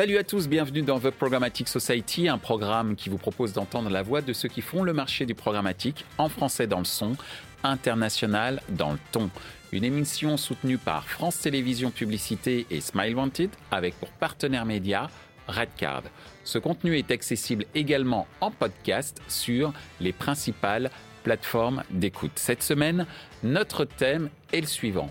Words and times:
Salut 0.00 0.16
à 0.16 0.24
tous, 0.24 0.48
bienvenue 0.48 0.80
dans 0.80 0.98
The 0.98 1.10
Programmatic 1.10 1.68
Society, 1.68 2.26
un 2.26 2.38
programme 2.38 2.96
qui 2.96 3.10
vous 3.10 3.18
propose 3.18 3.52
d'entendre 3.52 3.90
la 3.90 4.00
voix 4.00 4.22
de 4.22 4.32
ceux 4.32 4.48
qui 4.48 4.62
font 4.62 4.82
le 4.82 4.94
marché 4.94 5.26
du 5.26 5.34
programmatique 5.34 6.06
en 6.16 6.30
français 6.30 6.66
dans 6.66 6.78
le 6.78 6.86
son, 6.86 7.18
international 7.64 8.62
dans 8.70 8.92
le 8.92 8.98
ton. 9.12 9.28
Une 9.72 9.84
émission 9.84 10.38
soutenue 10.38 10.78
par 10.78 11.06
France 11.06 11.40
Télévisions 11.40 11.90
Publicité 11.90 12.66
et 12.70 12.80
Smile 12.80 13.14
Wanted 13.14 13.50
avec 13.70 13.94
pour 14.00 14.08
partenaire 14.08 14.64
média 14.64 15.10
Redcard. 15.48 16.04
Ce 16.44 16.56
contenu 16.56 16.96
est 16.96 17.10
accessible 17.10 17.66
également 17.74 18.26
en 18.40 18.50
podcast 18.50 19.20
sur 19.28 19.74
les 20.00 20.14
principales 20.14 20.90
plateformes 21.24 21.82
d'écoute. 21.90 22.32
Cette 22.36 22.62
semaine, 22.62 23.04
notre 23.42 23.84
thème 23.84 24.30
est 24.54 24.62
le 24.62 24.66
suivant. 24.66 25.10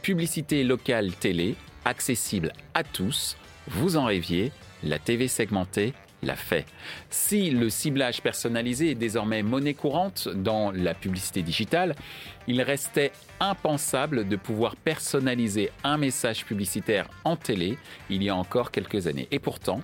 Publicité 0.00 0.64
locale 0.64 1.12
télé, 1.12 1.56
accessible 1.84 2.54
à 2.72 2.84
tous 2.84 3.36
vous 3.68 3.96
en 3.96 4.04
rêviez, 4.04 4.52
la 4.82 4.98
TV 4.98 5.28
segmentée 5.28 5.94
l'a 6.22 6.36
fait. 6.36 6.66
Si 7.10 7.50
le 7.50 7.70
ciblage 7.70 8.22
personnalisé 8.22 8.90
est 8.90 8.94
désormais 8.94 9.42
monnaie 9.42 9.74
courante 9.74 10.28
dans 10.28 10.70
la 10.70 10.94
publicité 10.94 11.42
digitale, 11.42 11.94
il 12.46 12.62
restait 12.62 13.12
impensable 13.40 14.26
de 14.26 14.36
pouvoir 14.36 14.76
personnaliser 14.76 15.70
un 15.82 15.98
message 15.98 16.44
publicitaire 16.44 17.08
en 17.24 17.36
télé 17.36 17.78
il 18.10 18.22
y 18.22 18.28
a 18.28 18.36
encore 18.36 18.70
quelques 18.70 19.06
années. 19.06 19.28
Et 19.30 19.38
pourtant, 19.38 19.80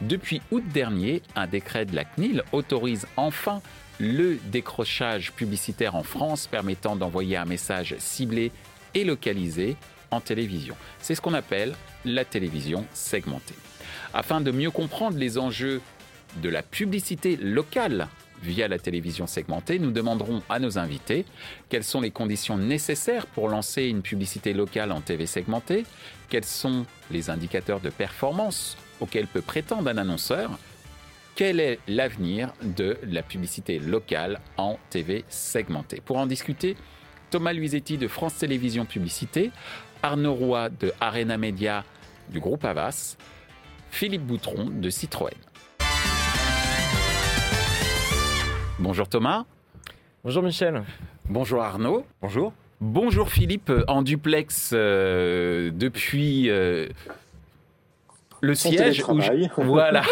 depuis 0.00 0.42
août 0.50 0.64
dernier, 0.72 1.22
un 1.34 1.46
décret 1.46 1.86
de 1.86 1.94
la 1.94 2.04
CNIL 2.04 2.42
autorise 2.52 3.06
enfin 3.16 3.62
le 3.98 4.36
décrochage 4.50 5.32
publicitaire 5.32 5.94
en 5.94 6.02
France 6.02 6.46
permettant 6.46 6.96
d'envoyer 6.96 7.36
un 7.36 7.46
message 7.46 7.94
ciblé 7.98 8.52
et 8.94 9.04
localisé 9.04 9.76
télévision. 10.20 10.76
C'est 11.00 11.14
ce 11.14 11.20
qu'on 11.20 11.34
appelle 11.34 11.74
la 12.04 12.24
télévision 12.24 12.84
segmentée. 12.92 13.54
Afin 14.14 14.40
de 14.40 14.50
mieux 14.50 14.70
comprendre 14.70 15.18
les 15.18 15.38
enjeux 15.38 15.80
de 16.42 16.48
la 16.48 16.62
publicité 16.62 17.36
locale 17.36 18.08
via 18.42 18.68
la 18.68 18.78
télévision 18.78 19.26
segmentée, 19.26 19.78
nous 19.78 19.90
demanderons 19.90 20.42
à 20.48 20.58
nos 20.58 20.78
invités 20.78 21.24
quelles 21.68 21.84
sont 21.84 22.00
les 22.00 22.10
conditions 22.10 22.58
nécessaires 22.58 23.26
pour 23.26 23.48
lancer 23.48 23.84
une 23.84 24.02
publicité 24.02 24.52
locale 24.52 24.92
en 24.92 25.00
TV 25.00 25.26
segmentée, 25.26 25.84
quels 26.28 26.44
sont 26.44 26.84
les 27.10 27.30
indicateurs 27.30 27.80
de 27.80 27.90
performance 27.90 28.76
auxquels 29.00 29.26
peut 29.26 29.42
prétendre 29.42 29.88
un 29.88 29.98
annonceur, 29.98 30.58
quel 31.34 31.60
est 31.60 31.78
l'avenir 31.86 32.52
de 32.62 32.98
la 33.02 33.22
publicité 33.22 33.78
locale 33.78 34.40
en 34.56 34.78
TV 34.90 35.24
segmentée. 35.28 36.00
Pour 36.04 36.16
en 36.16 36.26
discuter, 36.26 36.76
Thomas 37.30 37.52
Luisetti 37.52 37.98
de 37.98 38.08
France 38.08 38.36
Télévisions 38.36 38.86
Publicité, 38.86 39.50
Arnaud 40.02 40.34
Roy 40.34 40.68
de 40.80 40.92
Arena 41.00 41.36
Media 41.36 41.84
du 42.30 42.40
groupe 42.40 42.64
Avas, 42.64 43.16
Philippe 43.90 44.24
Boutron 44.24 44.70
de 44.70 44.90
Citroën. 44.90 45.32
Bonjour 48.78 49.08
Thomas. 49.08 49.44
Bonjour 50.22 50.42
Michel. 50.42 50.82
Bonjour 51.28 51.62
Arnaud. 51.62 52.04
Bonjour. 52.20 52.52
Bonjour 52.80 53.30
Philippe 53.30 53.72
en 53.88 54.02
duplex 54.02 54.72
euh, 54.74 55.70
depuis 55.72 56.50
euh, 56.50 56.88
le 58.40 58.54
siège. 58.54 59.02
Où 59.08 59.20
Voilà. 59.62 60.02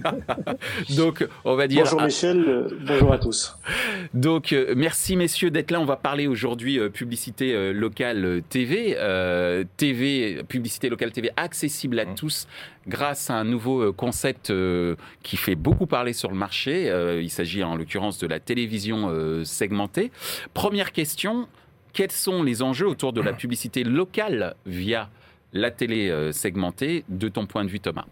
Donc, 0.96 1.26
on 1.44 1.54
va 1.54 1.66
dire. 1.66 1.84
Bonjour 1.84 2.02
Michel, 2.02 2.44
euh, 2.46 2.68
bonjour 2.86 3.12
à 3.12 3.18
tous. 3.18 3.56
Donc, 4.14 4.52
euh, 4.52 4.74
merci 4.76 5.16
messieurs 5.16 5.50
d'être 5.50 5.70
là. 5.70 5.80
On 5.80 5.84
va 5.84 5.96
parler 5.96 6.26
aujourd'hui 6.26 6.78
euh, 6.78 6.88
publicité 6.88 7.72
locale 7.72 8.42
TV, 8.48 8.96
TV, 9.76 10.42
publicité 10.44 10.88
locale 10.88 11.12
TV 11.12 11.30
accessible 11.36 11.98
à 11.98 12.04
mmh. 12.04 12.14
tous 12.14 12.46
grâce 12.86 13.30
à 13.30 13.34
un 13.34 13.44
nouveau 13.44 13.92
concept 13.92 14.52
qui 15.22 15.36
fait 15.36 15.54
beaucoup 15.54 15.86
parler 15.86 16.12
sur 16.12 16.30
le 16.30 16.36
marché. 16.36 16.90
il 17.20 17.30
s'agit 17.30 17.62
en 17.62 17.76
l'occurrence 17.76 18.18
de 18.18 18.26
la 18.26 18.40
télévision 18.40 19.10
segmentée. 19.44 20.10
Première 20.54 20.92
question. 20.92 21.48
Quels 21.92 22.12
sont 22.12 22.42
les 22.42 22.62
enjeux 22.62 22.86
autour 22.86 23.12
de 23.12 23.20
la 23.20 23.32
publicité 23.32 23.82
locale 23.82 24.54
via 24.64 25.10
la 25.52 25.70
télé 25.70 26.10
euh, 26.10 26.32
segmentée, 26.32 27.04
de 27.08 27.28
ton 27.28 27.46
point 27.46 27.64
de 27.64 27.70
vue, 27.70 27.80
Thomas 27.80 28.06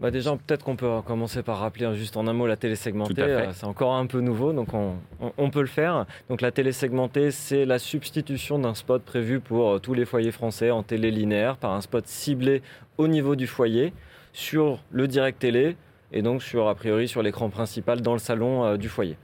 bah 0.00 0.10
déjà, 0.10 0.32
peut-être 0.32 0.64
qu'on 0.64 0.74
peut 0.74 1.00
commencer 1.06 1.44
par 1.44 1.60
rappeler 1.60 1.94
juste 1.94 2.16
en 2.16 2.26
un 2.26 2.32
mot 2.32 2.48
la 2.48 2.56
télé 2.56 2.74
segmentée. 2.74 3.22
Euh, 3.22 3.52
c'est 3.52 3.66
encore 3.66 3.94
un 3.94 4.06
peu 4.06 4.18
nouveau, 4.18 4.52
donc 4.52 4.70
on, 4.74 5.50
peut 5.50 5.60
le 5.60 5.68
faire. 5.68 6.06
Donc 6.28 6.40
la 6.40 6.50
télé 6.50 6.72
segmentée, 6.72 7.30
c'est 7.30 7.64
la 7.64 7.78
substitution 7.78 8.58
d'un 8.58 8.74
spot 8.74 9.04
prévu 9.04 9.38
pour 9.38 9.70
euh, 9.70 9.78
tous 9.78 9.94
les 9.94 10.04
foyers 10.04 10.32
français 10.32 10.72
en 10.72 10.82
télé 10.82 11.12
linéaire 11.12 11.56
par 11.56 11.70
un 11.70 11.80
spot 11.80 12.04
ciblé 12.08 12.62
au 12.98 13.06
niveau 13.06 13.36
du 13.36 13.46
foyer 13.46 13.92
sur 14.32 14.80
le 14.90 15.06
direct 15.06 15.38
télé 15.38 15.76
et 16.10 16.22
donc 16.22 16.42
sur 16.42 16.66
a 16.66 16.74
priori 16.74 17.06
sur 17.06 17.22
l'écran 17.22 17.48
principal 17.48 18.00
dans 18.00 18.14
le 18.14 18.18
salon 18.18 18.76
du 18.76 18.88
foyer. 18.88 19.16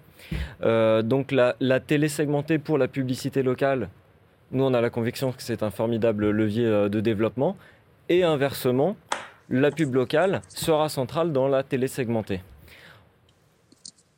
donc 0.62 1.32
la, 1.32 1.56
la, 1.58 1.80
télé 1.80 2.06
segmentée 2.06 2.58
pour 2.58 2.78
la 2.78 2.86
publicité 2.86 3.42
locale, 3.42 3.88
nous, 4.50 4.64
on 4.64 4.72
a 4.72 4.80
la 4.80 4.88
conviction 4.88 5.32
que 5.32 5.42
c'est 5.42 5.62
un 5.62 5.70
formidable 5.70 6.30
levier 6.30 6.66
euh, 6.66 6.88
de 6.88 7.00
développement. 7.00 7.56
Et 8.08 8.24
inversement, 8.24 8.96
la 9.50 9.70
pub 9.70 9.94
locale 9.94 10.40
sera 10.48 10.88
centrale 10.88 11.32
dans 11.32 11.48
la 11.48 11.62
télé 11.62 11.86
segmentée. 11.86 12.40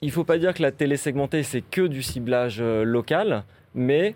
Il 0.02 0.06
ne 0.06 0.12
faut 0.12 0.24
pas 0.24 0.38
dire 0.38 0.54
que 0.54 0.62
la 0.62 0.70
télé 0.70 0.96
segmentée, 0.96 1.42
c'est 1.42 1.62
que 1.62 1.82
du 1.82 2.02
ciblage 2.02 2.58
euh, 2.60 2.84
local, 2.84 3.42
mais 3.74 4.14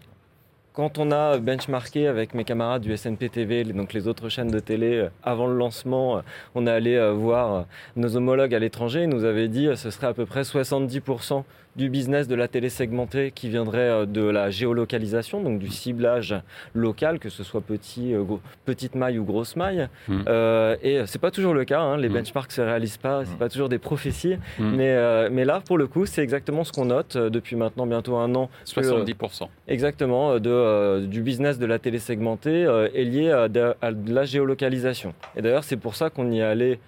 quand 0.72 0.98
on 0.98 1.10
a 1.10 1.38
benchmarké 1.38 2.06
avec 2.06 2.34
mes 2.34 2.44
camarades 2.44 2.82
du 2.82 2.96
SNP 2.96 3.28
TV, 3.28 3.64
donc 3.64 3.92
les 3.92 4.06
autres 4.06 4.28
chaînes 4.28 4.50
de 4.50 4.60
télé, 4.60 4.94
euh, 4.94 5.08
avant 5.24 5.48
le 5.48 5.56
lancement, 5.56 6.22
on 6.54 6.66
est 6.68 6.70
allé 6.70 7.12
voir 7.12 7.66
nos 7.96 8.16
homologues 8.16 8.54
à 8.54 8.60
l'étranger, 8.60 9.02
ils 9.02 9.08
nous 9.08 9.24
avaient 9.24 9.48
dit 9.48 9.66
que 9.66 9.74
ce 9.74 9.90
serait 9.90 10.06
à 10.06 10.14
peu 10.14 10.26
près 10.26 10.42
70% 10.42 11.42
du 11.76 11.90
business 11.90 12.28
de 12.28 12.34
la 12.34 12.48
télé 12.48 12.68
segmentée 12.68 13.32
qui 13.34 13.48
viendrait 13.48 13.78
euh, 13.80 14.06
de 14.06 14.22
la 14.22 14.50
géolocalisation, 14.50 15.42
donc 15.42 15.58
du 15.58 15.68
ciblage 15.68 16.34
local, 16.74 17.18
que 17.18 17.28
ce 17.28 17.42
soit 17.42 17.60
petit, 17.60 18.14
euh, 18.14 18.24
petite 18.64 18.94
maille 18.94 19.18
ou 19.18 19.24
grosse 19.24 19.56
maille. 19.56 19.88
Mm. 20.08 20.20
Euh, 20.28 20.76
et 20.82 21.02
c'est 21.06 21.18
pas 21.18 21.30
toujours 21.30 21.54
le 21.54 21.64
cas, 21.64 21.80
hein. 21.80 21.96
les 21.96 22.08
mm. 22.08 22.14
benchmarks 22.14 22.52
se 22.52 22.60
réalisent 22.60 22.96
pas, 22.96 23.24
c'est 23.24 23.34
mm. 23.34 23.38
pas 23.38 23.48
toujours 23.48 23.68
des 23.68 23.78
prophéties. 23.78 24.36
Mais, 24.58 25.30
mais 25.30 25.44
là, 25.44 25.62
pour 25.64 25.78
le 25.78 25.86
coup, 25.86 26.06
c'est 26.06 26.22
exactement 26.22 26.64
ce 26.64 26.72
qu'on 26.72 26.86
note 26.86 27.16
depuis 27.16 27.56
maintenant 27.56 27.86
bientôt 27.86 28.16
un 28.16 28.34
an. 28.34 28.50
70%. 28.66 29.48
exactement, 29.68 30.38
de, 30.38 31.04
du 31.06 31.22
business 31.22 31.58
de 31.58 31.66
la 31.66 31.78
télé 31.78 31.98
segmentée 31.98 32.62
est 32.94 33.04
lié 33.04 33.30
à 33.30 33.48
de, 33.48 33.74
à 33.80 33.92
de 33.92 34.14
la 34.14 34.24
géolocalisation. 34.24 35.14
Et 35.36 35.42
d'ailleurs, 35.42 35.64
c'est 35.64 35.76
pour 35.76 35.96
ça 35.96 36.10
qu'on 36.10 36.30
y 36.30 36.38
est 36.38 36.42
allé 36.42 36.78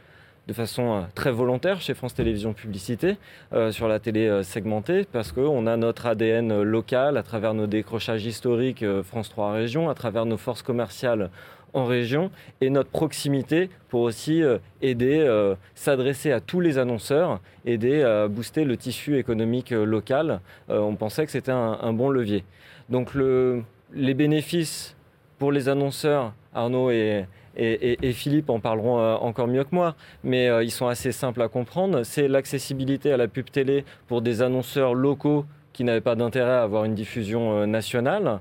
de 0.47 0.53
façon 0.53 0.95
euh, 0.95 1.01
très 1.15 1.33
volontaire 1.33 1.81
chez 1.81 1.95
France 1.95 2.15
Télévisions 2.15 2.53
Publicité 2.53 3.17
euh, 3.53 3.73
sur 3.73 3.89
la 3.89 3.99
télé 3.99 4.27
euh, 4.27 4.43
segmentée 4.43 5.07
parce 5.11 5.33
qu'on 5.33 5.67
a 5.67 5.77
notre 5.77 6.07
ADN 6.07 6.63
local 6.63 7.17
à 7.17 7.23
travers 7.23 7.55
nos 7.55 7.67
décrochages 7.67 8.25
historiques 8.25 8.85
France 9.03 9.29
3 9.31 9.53
Régions, 9.53 9.91
à 9.91 9.95
travers 9.95 10.27
nos 10.27 10.37
forces 10.37 10.63
commerciales 10.63 11.31
en 11.73 11.85
région 11.85 12.31
et 12.61 12.71
notre 12.71 12.91
proximité 12.91 13.69
pour 13.89 14.01
aussi 14.01 14.43
aider, 14.81 15.53
s'adresser 15.75 16.33
à 16.33 16.41
tous 16.41 16.61
les 16.61 16.79
annonceurs, 16.79 17.41
aider 17.67 18.03
à 18.03 18.29
booster 18.29 18.65
le 18.65 18.79
tissu 18.79 19.19
économique 19.19 19.73
local. 19.73 20.41
on 20.69 20.95
pensait 20.95 21.27
que 21.27 21.33
c'était 21.33 21.53
un, 21.53 21.93
bon 21.93 22.09
levier. 22.09 22.45
Donc 22.89 23.13
le, 23.13 23.63
les 23.93 24.15
bénéfices 24.15 24.97
pour 25.39 25.53
les 25.53 25.69
annonceurs, 25.69 26.33
Arnaud 26.55 26.91
et, 26.91 27.27
et, 27.57 28.13
Philippe 28.13 28.51
en 28.51 28.61
parleront 28.61 28.99
euh, 28.99 29.15
encore 29.17 29.49
mieux 29.49 29.65
que 29.65 29.75
moi, 29.75 29.95
mais 30.25 30.49
euh, 30.49 30.63
ils 30.63 30.71
sont 30.71 30.87
assez 30.87 31.13
simples 31.13 31.43
à 31.43 31.49
comprendre. 31.49 32.03
C'est 32.03 32.29
l'accessibilité 32.29 33.13
à 33.13 33.17
la 33.17 33.29
pub 33.29 33.51
télé 33.51 33.85
pour 34.09 34.23
des 34.23 34.43
annonceurs 34.43 34.95
locaux 34.95 35.45
qui 35.73 35.85
n'avaient 35.85 36.01
pas 36.01 36.15
d'intérêt 36.15 36.53
à 36.53 36.63
avoir 36.63 36.85
une 36.85 36.95
diffusion 36.95 37.59
euh, 37.59 37.67
nationale. 37.67 38.41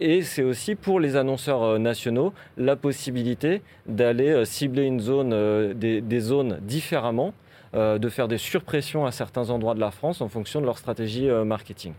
et 0.00 0.22
c'est 0.22 0.42
aussi 0.42 0.74
pour 0.74 0.98
les 0.98 1.14
annonceurs 1.16 1.78
nationaux 1.78 2.32
la 2.56 2.74
possibilité 2.74 3.62
d'aller 3.86 4.44
cibler 4.44 4.82
une 4.82 5.00
zone, 5.00 5.30
des, 5.74 6.20
zones 6.20 6.58
différemment, 6.62 7.32
de 7.72 8.08
faire 8.08 8.26
des 8.26 8.38
surpressions 8.38 9.06
à 9.06 9.12
certains 9.12 9.50
endroits 9.50 9.74
de 9.74 9.80
la 9.80 9.92
France 9.92 10.20
en 10.20 10.28
fonction 10.28 10.60
de 10.60 10.66
leur 10.66 10.78
stratégie 10.78 11.28
marketing. 11.44 11.92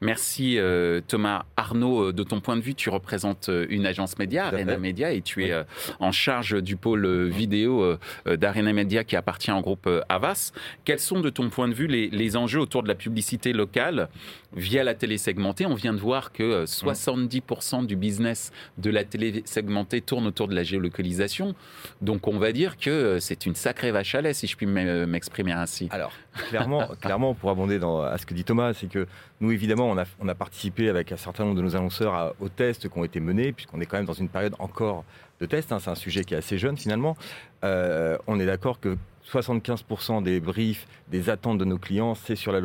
Merci 0.00 0.58
euh, 0.58 1.00
Thomas. 1.06 1.44
Arnaud, 1.56 2.08
euh, 2.08 2.12
de 2.12 2.22
ton 2.22 2.40
point 2.40 2.56
de 2.56 2.60
vue, 2.60 2.74
tu 2.74 2.88
représentes 2.88 3.48
euh, 3.48 3.66
une 3.68 3.84
agence 3.84 4.18
média, 4.18 4.46
Arena 4.46 4.78
Media, 4.78 5.12
et 5.12 5.22
tu 5.22 5.44
es 5.44 5.52
en 5.98 6.12
charge 6.12 6.62
du 6.62 6.76
pôle 6.76 7.28
vidéo 7.28 7.96
d'Arena 8.26 8.72
Media 8.72 9.04
qui 9.04 9.16
appartient 9.16 9.50
au 9.50 9.60
groupe 9.60 9.88
Avas. 10.08 10.52
Quels 10.84 10.98
sont, 10.98 11.20
de 11.20 11.30
ton 11.30 11.50
point 11.50 11.68
de 11.68 11.74
vue, 11.74 11.86
les, 11.86 12.36
enjeux 12.36 12.60
autour 12.60 12.82
de 12.82 12.88
la 12.88 12.94
publicité 12.94 13.52
locale 13.52 14.08
via 14.54 14.84
la 14.84 14.94
télé 14.94 15.18
segmentée? 15.18 15.66
On 15.66 15.74
vient 15.74 15.92
de 15.92 15.98
voir 15.98 16.32
que 16.32 16.64
70% 16.64 17.86
du 17.86 17.96
business 17.96 18.52
de 18.76 18.90
la 18.90 19.04
télé 19.04 19.42
segmentée 19.44 20.00
tourne 20.00 20.26
autour 20.26 20.48
de 20.48 20.54
la 20.54 20.62
géolocalisation. 20.62 21.54
Donc 22.02 22.28
on 22.28 22.38
va 22.38 22.52
dire 22.52 22.76
que 22.76 23.18
c'est 23.20 23.46
une 23.46 23.54
sacrée 23.54 23.90
vache 23.90 24.14
à 24.14 24.20
lait, 24.20 24.34
si 24.34 24.46
je 24.46 24.56
puis 24.56 24.66
m'exprimer 24.66 25.52
ainsi. 25.52 25.88
Alors, 25.90 26.12
clairement, 26.48 26.88
clairement, 27.00 27.34
pour 27.34 27.50
abonder 27.50 27.78
dans, 27.78 28.02
à 28.02 28.16
ce 28.18 28.26
que 28.26 28.34
dit 28.34 28.44
Thomas, 28.44 28.74
c'est 28.74 28.88
que 28.88 29.06
nous, 29.40 29.50
évidemment, 29.52 29.90
on 29.90 29.98
a, 29.98 30.04
on 30.20 30.28
a, 30.28 30.34
participé 30.34 30.88
avec 30.88 31.12
un 31.12 31.16
certain 31.16 31.44
nombre 31.44 31.56
de 31.56 31.62
nos 31.62 31.76
annonceurs 31.76 32.34
aux 32.40 32.48
tests 32.48 32.88
qui 32.88 32.98
ont 32.98 33.04
été 33.04 33.20
menés, 33.20 33.52
puisqu'on 33.52 33.80
est 33.80 33.86
quand 33.86 33.96
même 33.96 34.06
dans 34.06 34.12
une 34.12 34.28
période 34.28 34.54
encore 34.58 35.04
de 35.40 35.46
tests. 35.46 35.72
Hein. 35.72 35.78
c'est 35.80 35.90
un 35.90 35.94
sujet 35.94 36.24
qui 36.24 36.34
est 36.34 36.38
assez 36.38 36.58
jeune 36.58 36.76
finalement. 36.76 37.16
Euh, 37.64 38.16
on 38.26 38.38
est 38.40 38.46
d'accord 38.46 38.80
que 38.80 38.96
75% 39.30 40.22
des 40.22 40.40
briefs, 40.40 40.86
des 41.08 41.30
attentes 41.30 41.58
de 41.58 41.64
nos 41.64 41.78
clients, 41.78 42.14
c'est 42.14 42.36
sur, 42.36 42.52
la 42.52 42.60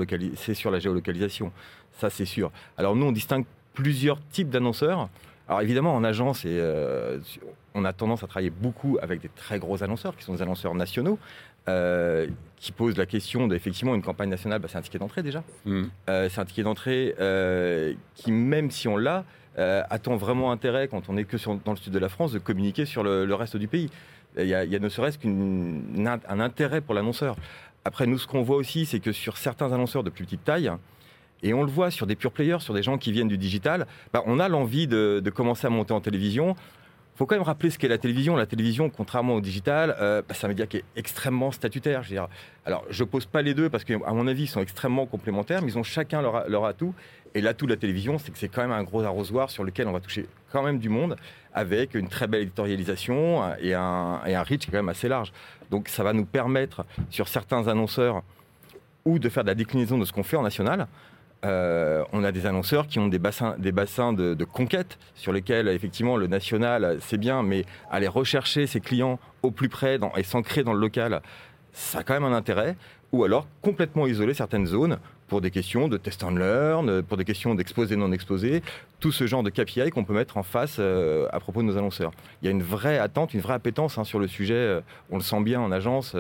sur 0.54 0.72
la 0.72 0.80
géolocalisation. 0.80 1.52
Ça, 1.92 2.10
c'est 2.10 2.26
sûr. 2.26 2.52
Alors 2.78 2.96
nous, 2.96 3.06
on 3.06 3.12
distingue 3.12 3.46
plusieurs 3.74 4.20
types 4.30 4.50
d'annonceurs. 4.50 5.10
Alors 5.48 5.62
évidemment, 5.62 5.94
en 5.94 6.04
agence, 6.04 6.46
et, 6.46 6.58
euh, 6.60 7.20
on 7.74 7.86
a 7.86 7.94
tendance 7.94 8.24
à 8.24 8.28
travailler 8.28 8.50
beaucoup 8.50 8.98
avec 9.02 9.22
des 9.22 9.30
très 9.30 9.60
gros 9.60 9.84
annonceurs, 9.84 10.16
qui 10.16 10.24
sont 10.24 10.34
des 10.34 10.42
annonceurs 10.42 10.74
nationaux, 10.74 11.20
euh, 11.70 12.28
qui 12.58 12.72
posent 12.72 12.98
la 12.98 13.06
question 13.06 13.48
d'effectivement 13.48 13.96
une 13.96 14.02
campagne 14.02 14.30
nationale, 14.30 14.60
bah, 14.60 14.68
c'est 14.72 14.78
un 14.78 14.82
ticket 14.82 15.00
d'entrée 15.00 15.24
déjà. 15.24 15.44
Mmh. 15.66 15.84
Euh, 16.10 16.30
c'est 16.30 16.40
un 16.40 16.46
ticket 16.46 16.64
d'entrée 16.64 17.16
qui, 18.16 18.32
même 18.32 18.72
si 18.72 18.88
on 18.88 18.98
l'a, 18.98 19.26
attend 19.58 20.16
vraiment 20.16 20.52
intérêt, 20.52 20.88
quand 20.88 21.10
on 21.10 21.14
n'est 21.14 21.26
que 21.26 21.38
dans 21.64 21.72
le 21.72 21.78
sud 21.78 21.94
de 21.94 22.00
la 22.00 22.10
France, 22.10 22.32
de 22.32 22.40
communiquer 22.40 22.86
sur 22.86 23.04
le, 23.04 23.34
reste 23.34 23.58
du 23.58 23.68
pays. 23.68 23.90
Il 24.38 24.48
y, 24.48 24.56
a, 24.56 24.66
ne 24.66 24.90
serait-ce 24.90 25.20
qu'un 25.20 26.40
intérêt 26.40 26.82
pour 26.82 26.96
l'annonceur. 26.96 27.36
Après, 27.86 28.08
nous, 28.08 28.18
ce 28.18 28.26
qu'on 28.26 28.42
voit 28.42 28.56
aussi, 28.56 28.86
c'est 28.86 29.00
que 29.00 29.12
sur 29.12 29.38
certains 29.38 29.72
annonceurs 29.72 30.04
de 30.04 30.10
plus 30.10 30.24
petite 30.24 30.44
taille, 30.44 30.72
et 31.44 31.54
on 31.54 31.62
le 31.62 31.70
voit 31.70 31.92
sur 31.92 32.08
des 32.08 32.16
pure 32.16 32.32
players, 32.32 32.60
sur 32.62 32.74
des 32.74 32.82
gens 32.82 32.98
qui 32.98 33.12
viennent 33.12 33.28
du 33.28 33.38
digital, 33.38 33.86
bah, 34.14 34.24
on 34.26 34.40
a 34.40 34.48
l'envie 34.48 34.88
de, 34.88 35.22
commencer 35.36 35.68
à 35.68 35.70
monter 35.70 35.94
en 35.94 36.00
télévision. 36.00 36.56
Il 37.14 37.18
faut 37.18 37.28
quand 37.28 37.36
même 37.36 37.44
rappeler 37.44 37.70
ce 37.70 37.78
qu'est 37.78 37.88
la 37.88 38.00
télévision. 38.00 38.36
La 38.36 38.48
télévision, 38.48 38.90
contrairement 38.90 39.36
au 39.36 39.42
digital, 39.42 39.96
euh, 40.02 40.24
bah, 40.28 40.34
c'est 40.34 40.46
un 40.46 40.48
média 40.50 40.66
qui 40.66 40.78
est 40.78 40.84
extrêmement 40.96 41.52
statutaire. 41.52 42.02
Je 42.02 42.16
veux. 42.16 42.22
Alors, 42.66 42.84
je 42.90 43.04
pose 43.04 43.28
pas 43.28 43.44
les 43.44 43.54
deux 43.54 43.70
parce 43.70 43.84
qu'à 43.84 43.98
mon 43.98 44.26
avis, 44.26 44.44
ils 44.44 44.48
sont 44.48 44.62
extrêmement 44.62 45.06
complémentaires, 45.06 45.62
mais 45.62 45.70
ils 45.70 45.78
ont 45.78 45.84
chacun 45.84 46.24
leur, 46.24 46.50
leur 46.50 46.66
atout. 46.66 46.96
Et 47.36 47.42
l'atout 47.42 47.66
de 47.68 47.72
la 47.72 47.78
télévision, 47.78 48.18
c'est 48.18 48.32
que 48.32 48.38
c'est 48.38 48.48
quand 48.48 48.64
même 48.64 48.72
un 48.72 48.84
gros 48.84 49.04
arrosoir 49.04 49.52
sur 49.52 49.64
lequel 49.64 49.88
on 49.88 49.92
va 49.92 50.00
toucher 50.00 50.28
quand 50.52 50.64
même 50.64 50.80
du 50.80 50.90
monde, 50.90 51.16
avec 51.54 51.94
une 51.94 52.08
très 52.08 52.28
belle 52.28 52.42
éditorialisation 52.42 53.56
et 53.60 53.76
un, 53.76 54.22
et 54.26 54.34
un 54.36 54.44
reach 54.44 54.66
quand 54.66 54.78
même 54.78 54.90
assez 54.90 55.08
large. 55.08 55.34
Donc, 55.70 55.90
ça 55.90 56.04
va 56.04 56.14
nous 56.14 56.26
permettre, 56.26 56.84
sur 57.10 57.28
certains 57.28 57.68
annonceurs, 57.68 58.24
ou 59.06 59.20
de 59.20 59.30
faire 59.30 59.44
de 59.44 59.50
la 59.50 59.56
déclinaison 59.56 59.98
de 59.98 60.06
ce 60.06 60.14
qu'on 60.14 60.24
fait 60.24 60.38
en 60.38 60.44
national, 60.44 60.88
euh, 61.44 62.04
on 62.14 62.24
a 62.24 62.32
des 62.32 62.46
annonceurs 62.46 62.88
qui 62.88 63.00
ont 63.00 63.08
des 63.08 63.20
bassins, 63.20 63.56
des 63.58 63.72
bassins 63.72 64.14
de, 64.14 64.44
conquête 64.46 64.98
sur 65.16 65.34
lesquels, 65.34 65.68
effectivement, 65.68 66.18
le 66.18 66.28
national, 66.28 66.98
c'est 67.02 67.18
bien, 67.18 67.44
mais 67.44 67.66
aller 67.92 68.08
rechercher 68.08 68.68
ses 68.68 68.80
clients 68.80 69.20
au 69.42 69.52
plus 69.52 69.70
près 69.70 70.00
et 70.16 70.24
s'ancrer 70.24 70.64
dans 70.64 70.74
le 70.74 70.80
local, 70.80 71.22
ça 71.74 72.00
a 72.00 72.04
quand 72.04 72.14
même 72.14 72.24
un 72.24 72.36
intérêt. 72.36 72.76
Ou 73.12 73.24
alors 73.24 73.46
complètement 73.62 74.08
isoler 74.08 74.34
certaines 74.34 74.66
zones 74.66 74.98
pour 75.28 75.40
des 75.40 75.52
questions 75.52 75.88
de 75.88 75.98
test 75.98 76.24
and 76.24 76.32
learn, 76.32 77.04
pour 77.04 77.18
des 77.18 77.26
questions 77.26 77.54
d'exposé 77.54 77.96
non 77.96 78.12
exposé, 78.12 78.64
tout 79.00 79.12
ce 79.12 79.28
genre 79.28 79.44
de 79.44 79.52
KPI 79.52 79.92
qu'on 79.92 80.04
peut 80.04 80.14
mettre 80.14 80.38
en 80.38 80.44
face 80.44 80.78
euh, 80.80 81.28
à 81.32 81.40
propos 81.40 81.62
de 81.62 81.68
nos 81.68 81.78
annonceurs. 81.78 82.12
Il 82.42 82.46
y 82.46 82.48
a 82.48 82.52
une 82.52 82.64
vraie 82.64 82.98
attente, 82.98 83.34
une 83.34 83.42
vraie 83.42 83.54
appétence 83.54 83.98
hein, 83.98 84.04
sur 84.04 84.18
le 84.18 84.28
sujet. 84.28 84.56
Euh, 84.56 84.82
on 85.12 85.18
le 85.18 85.24
sent 85.24 85.42
bien 85.42 85.62
en 85.62 85.72
agence 85.72 86.16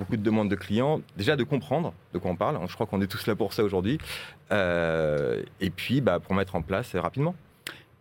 beaucoup 0.00 0.16
de 0.16 0.22
demandes 0.22 0.48
de 0.48 0.56
clients, 0.56 1.00
déjà 1.16 1.36
de 1.36 1.44
comprendre 1.44 1.92
de 2.14 2.18
quoi 2.18 2.30
on 2.30 2.36
parle. 2.36 2.58
Je 2.66 2.74
crois 2.74 2.86
qu'on 2.86 3.00
est 3.00 3.06
tous 3.06 3.26
là 3.26 3.36
pour 3.36 3.52
ça 3.52 3.62
aujourd'hui. 3.62 3.98
Euh, 4.50 5.42
et 5.60 5.70
puis, 5.70 6.00
bah, 6.00 6.18
pour 6.18 6.34
mettre 6.34 6.56
en 6.56 6.62
place 6.62 6.96
rapidement. 6.96 7.36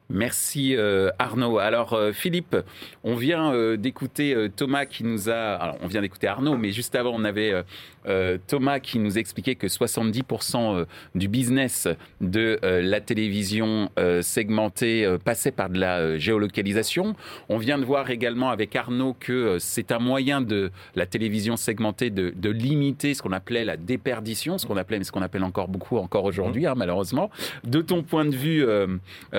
Merci 0.09 0.75
euh, 0.75 1.11
Arnaud. 1.19 1.59
Alors 1.59 1.93
euh, 1.93 2.11
Philippe, 2.11 2.55
on 3.03 3.15
vient 3.15 3.75
d'écouter 3.77 4.49
Thomas 4.55 4.85
qui 4.85 5.03
nous 5.03 5.29
a... 5.29 5.55
Alors 5.55 5.77
on 5.81 5.87
vient 5.87 6.01
d'écouter 6.01 6.27
Arnaud, 6.27 6.57
mais 6.57 6.71
juste 6.71 6.95
avant 6.95 7.11
on 7.15 7.23
avait 7.23 7.63
euh, 8.07 8.37
Thomas 8.47 8.79
qui 8.79 8.97
nous 8.99 9.17
expliquait 9.17 9.55
que 9.55 9.67
70% 9.67 10.75
euh, 10.75 10.85
du 11.15 11.27
business 11.27 11.87
de 12.21 12.59
euh, 12.63 12.81
la 12.81 13.01
télévision 13.01 13.89
segmentée 14.21 15.17
passait 15.23 15.51
par 15.51 15.69
de 15.69 15.79
la 15.79 16.17
géolocalisation. 16.17 17.15
On 17.49 17.57
vient 17.57 17.77
de 17.77 17.85
voir 17.85 18.09
également 18.09 18.49
avec 18.49 18.75
Arnaud 18.75 19.15
que 19.19 19.57
c'est 19.59 19.91
un 19.91 19.99
moyen 19.99 20.41
de 20.41 20.71
la 20.95 21.05
télévision 21.05 21.57
segmentée 21.57 22.09
de, 22.09 22.49
limiter 22.49 23.13
ce 23.13 23.21
qu'on 23.21 23.31
appelait 23.31 23.65
la 23.65 23.77
déperdition, 23.77 24.57
ce 24.57 24.65
qu'on 24.65 24.77
appelait, 24.77 24.97
mais 24.97 25.03
ce 25.03 25.11
qu'on 25.11 25.21
appelle 25.21 25.43
encore 25.43 25.67
beaucoup 25.67 25.97
encore 25.97 26.25
aujourd'hui, 26.25 26.65
hein, 26.65 26.73
malheureusement. 26.75 27.29
De 27.63 27.81
ton 27.81 28.03
point 28.03 28.25
de 28.25 28.35
vue, 28.35 28.65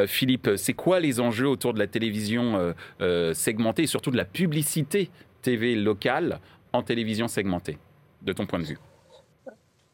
Philippe, 0.07 0.51
c'est 0.61 0.75
quoi 0.75 1.01
les 1.01 1.21
enjeux 1.21 1.49
autour 1.49 1.75
de 1.75 1.79
la 1.79 1.87
télévision 1.87 2.75
segmentée 3.33 3.83
et 3.83 3.87
surtout 3.87 4.11
de 4.11 4.17
la 4.17 4.25
publicité 4.25 5.11
TV 5.43 5.75
locale 5.75 6.41
en 6.73 6.83
télévision 6.83 7.29
segmentée 7.29 7.79
de 8.23 8.33
ton 8.33 8.47
point 8.47 8.59
de 8.59 8.65
vue? 8.65 8.79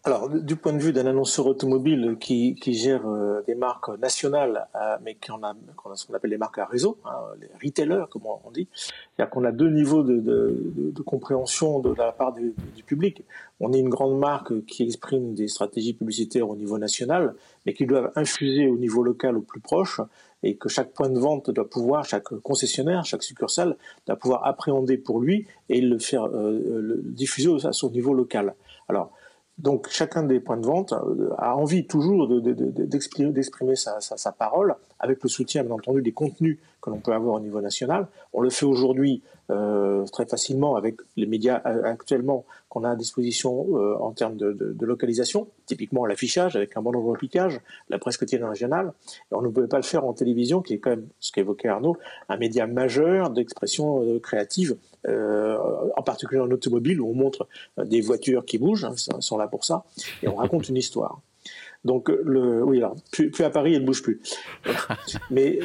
Alors, 0.06 0.30
du 0.30 0.54
point 0.54 0.72
de 0.72 0.78
vue 0.78 0.92
d'un 0.92 1.06
annonceur 1.06 1.48
automobile 1.48 2.16
qui, 2.20 2.54
gère 2.64 3.08
euh, 3.08 3.42
des 3.44 3.56
marques 3.56 3.88
nationales, 3.98 4.68
euh, 4.76 4.96
mais 5.02 5.16
qui 5.16 5.32
en 5.32 5.42
a, 5.42 5.52
ce 5.96 6.06
qu'on 6.06 6.14
appelle 6.14 6.30
les 6.30 6.38
marques 6.38 6.58
à 6.58 6.64
réseau, 6.64 6.96
hein, 7.04 7.10
les 7.40 7.48
retailers, 7.60 8.04
comme 8.08 8.22
on 8.24 8.52
dit, 8.52 8.68
c'est-à-dire 8.72 9.30
qu'on 9.30 9.42
a 9.42 9.50
deux 9.50 9.68
niveaux 9.68 10.04
de, 10.04 11.02
compréhension 11.04 11.80
de, 11.80 11.92
la 11.92 12.12
part 12.12 12.32
du, 12.34 12.54
public. 12.86 13.24
On 13.58 13.72
est 13.72 13.80
une 13.80 13.88
grande 13.88 14.16
marque 14.16 14.64
qui 14.66 14.84
exprime 14.84 15.34
des 15.34 15.48
stratégies 15.48 15.94
publicitaires 15.94 16.48
au 16.48 16.54
niveau 16.54 16.78
national, 16.78 17.34
mais 17.64 17.74
qui 17.74 17.84
doivent 17.84 18.12
infuser 18.14 18.68
au 18.68 18.76
niveau 18.76 19.02
local 19.02 19.36
au 19.36 19.42
plus 19.42 19.60
proche, 19.60 20.00
et 20.42 20.56
que 20.56 20.68
chaque 20.68 20.92
point 20.92 21.08
de 21.08 21.18
vente 21.18 21.50
doit 21.50 21.68
pouvoir, 21.68 22.04
chaque 22.04 22.28
concessionnaire, 22.40 23.04
chaque 23.04 23.22
succursale 23.22 23.76
doit 24.06 24.16
pouvoir 24.16 24.46
appréhender 24.46 24.98
pour 24.98 25.20
lui 25.20 25.46
et 25.68 25.80
le 25.80 25.98
faire 25.98 26.24
euh, 26.24 26.80
le 26.80 27.02
diffuser 27.02 27.50
à 27.66 27.72
son 27.72 27.90
niveau 27.90 28.14
local. 28.14 28.54
Alors, 28.88 29.12
donc 29.58 29.88
chacun 29.90 30.22
des 30.22 30.38
points 30.38 30.58
de 30.58 30.66
vente 30.66 30.92
euh, 30.92 31.30
a 31.38 31.56
envie 31.56 31.86
toujours 31.86 32.28
d'exprimer 32.28 33.74
sa, 33.74 34.32
parole 34.32 34.74
avec 34.98 35.22
le 35.22 35.28
soutien 35.28 35.64
bien 35.64 35.74
entendu 35.74 36.02
des 36.02 36.12
contenus 36.12 36.58
que 36.80 36.90
l'on 36.90 36.98
peut 36.98 37.12
avoir 37.12 37.34
au 37.34 37.40
niveau 37.40 37.60
national. 37.60 38.08
On 38.32 38.40
le 38.40 38.50
fait 38.50 38.66
aujourd'hui 38.66 39.22
euh, 39.50 40.04
très 40.06 40.26
facilement 40.26 40.76
avec 40.76 40.96
les 41.16 41.26
médias 41.26 41.62
euh, 41.66 41.82
actuellement 41.84 42.44
qu'on 42.68 42.84
a 42.84 42.90
à 42.90 42.96
disposition 42.96 43.74
en 44.02 44.12
termes 44.12 44.36
de, 44.36 44.84
localisation, 44.84 45.48
typiquement 45.64 46.04
l'affichage 46.04 46.56
avec 46.56 46.76
un 46.76 46.82
bon 46.82 46.90
repliquage, 46.90 47.60
la 47.88 47.98
presse 47.98 48.18
quotidienne 48.18 48.48
régionale. 48.48 48.92
On 49.30 49.40
ne 49.40 49.48
pouvait 49.48 49.66
pas 49.66 49.78
le 49.78 49.82
faire 49.82 50.04
en 50.04 50.12
télévision, 50.12 50.60
qui 50.60 50.74
est 50.74 50.78
quand 50.78 50.90
même, 50.90 51.06
ce 51.18 51.32
qu'évoquait 51.32 51.68
Arnaud, 51.68 51.96
un 52.28 52.36
média 52.36 52.66
majeur 52.66 53.30
d'expression 53.30 54.18
créative 54.20 54.76
euh, 55.08 55.56
en 55.96 56.02
particulier 56.02 56.40
en 56.40 56.50
automobile, 56.50 57.00
où 57.00 57.08
on 57.08 57.14
montre 57.14 57.46
euh, 57.78 57.84
des 57.84 58.00
voitures 58.00 58.44
qui 58.44 58.58
bougent, 58.58 58.84
hein, 58.84 58.94
sont 59.20 59.36
là 59.36 59.46
pour 59.46 59.64
ça, 59.64 59.84
et 60.22 60.28
on 60.28 60.36
raconte 60.36 60.68
une 60.68 60.76
histoire. 60.76 61.20
Donc, 61.84 62.08
le, 62.08 62.62
oui, 62.62 62.78
alors, 62.78 62.96
plus, 63.12 63.32
à 63.40 63.50
Paris, 63.50 63.74
elle 63.74 63.82
ne 63.82 63.86
bouge 63.86 64.02
plus. 64.02 64.20
Mais, 65.30 65.58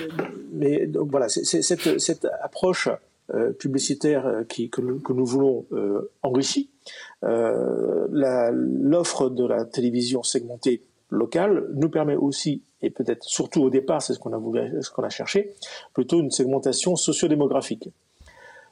mais 0.51 0.87
donc, 0.87 1.09
voilà, 1.09 1.29
c'est 1.29 1.61
cette, 1.61 1.99
cette, 1.99 2.27
approche 2.43 2.89
euh, 3.33 3.51
publicitaire 3.53 4.43
qui, 4.47 4.69
que, 4.69 4.81
nous, 4.81 4.99
que, 4.99 5.13
nous, 5.13 5.25
voulons 5.25 5.65
euh, 5.71 6.11
enrichie. 6.21 6.69
L'offre 7.21 9.29
de 9.29 9.45
la 9.45 9.65
télévision 9.65 10.23
segmentée 10.23 10.83
locale 11.09 11.67
nous 11.73 11.89
permet 11.89 12.15
aussi, 12.15 12.61
et 12.81 12.89
peut-être 12.89 13.23
surtout 13.23 13.61
au 13.61 13.69
départ, 13.69 14.01
c'est 14.01 14.13
ce 14.13 14.19
qu'on 14.19 14.33
a, 14.33 14.81
ce 14.81 14.89
qu'on 14.89 15.03
a 15.03 15.09
cherché, 15.09 15.53
plutôt 15.93 16.19
une 16.19 16.31
segmentation 16.31 16.95
sociodémographique 16.95 17.89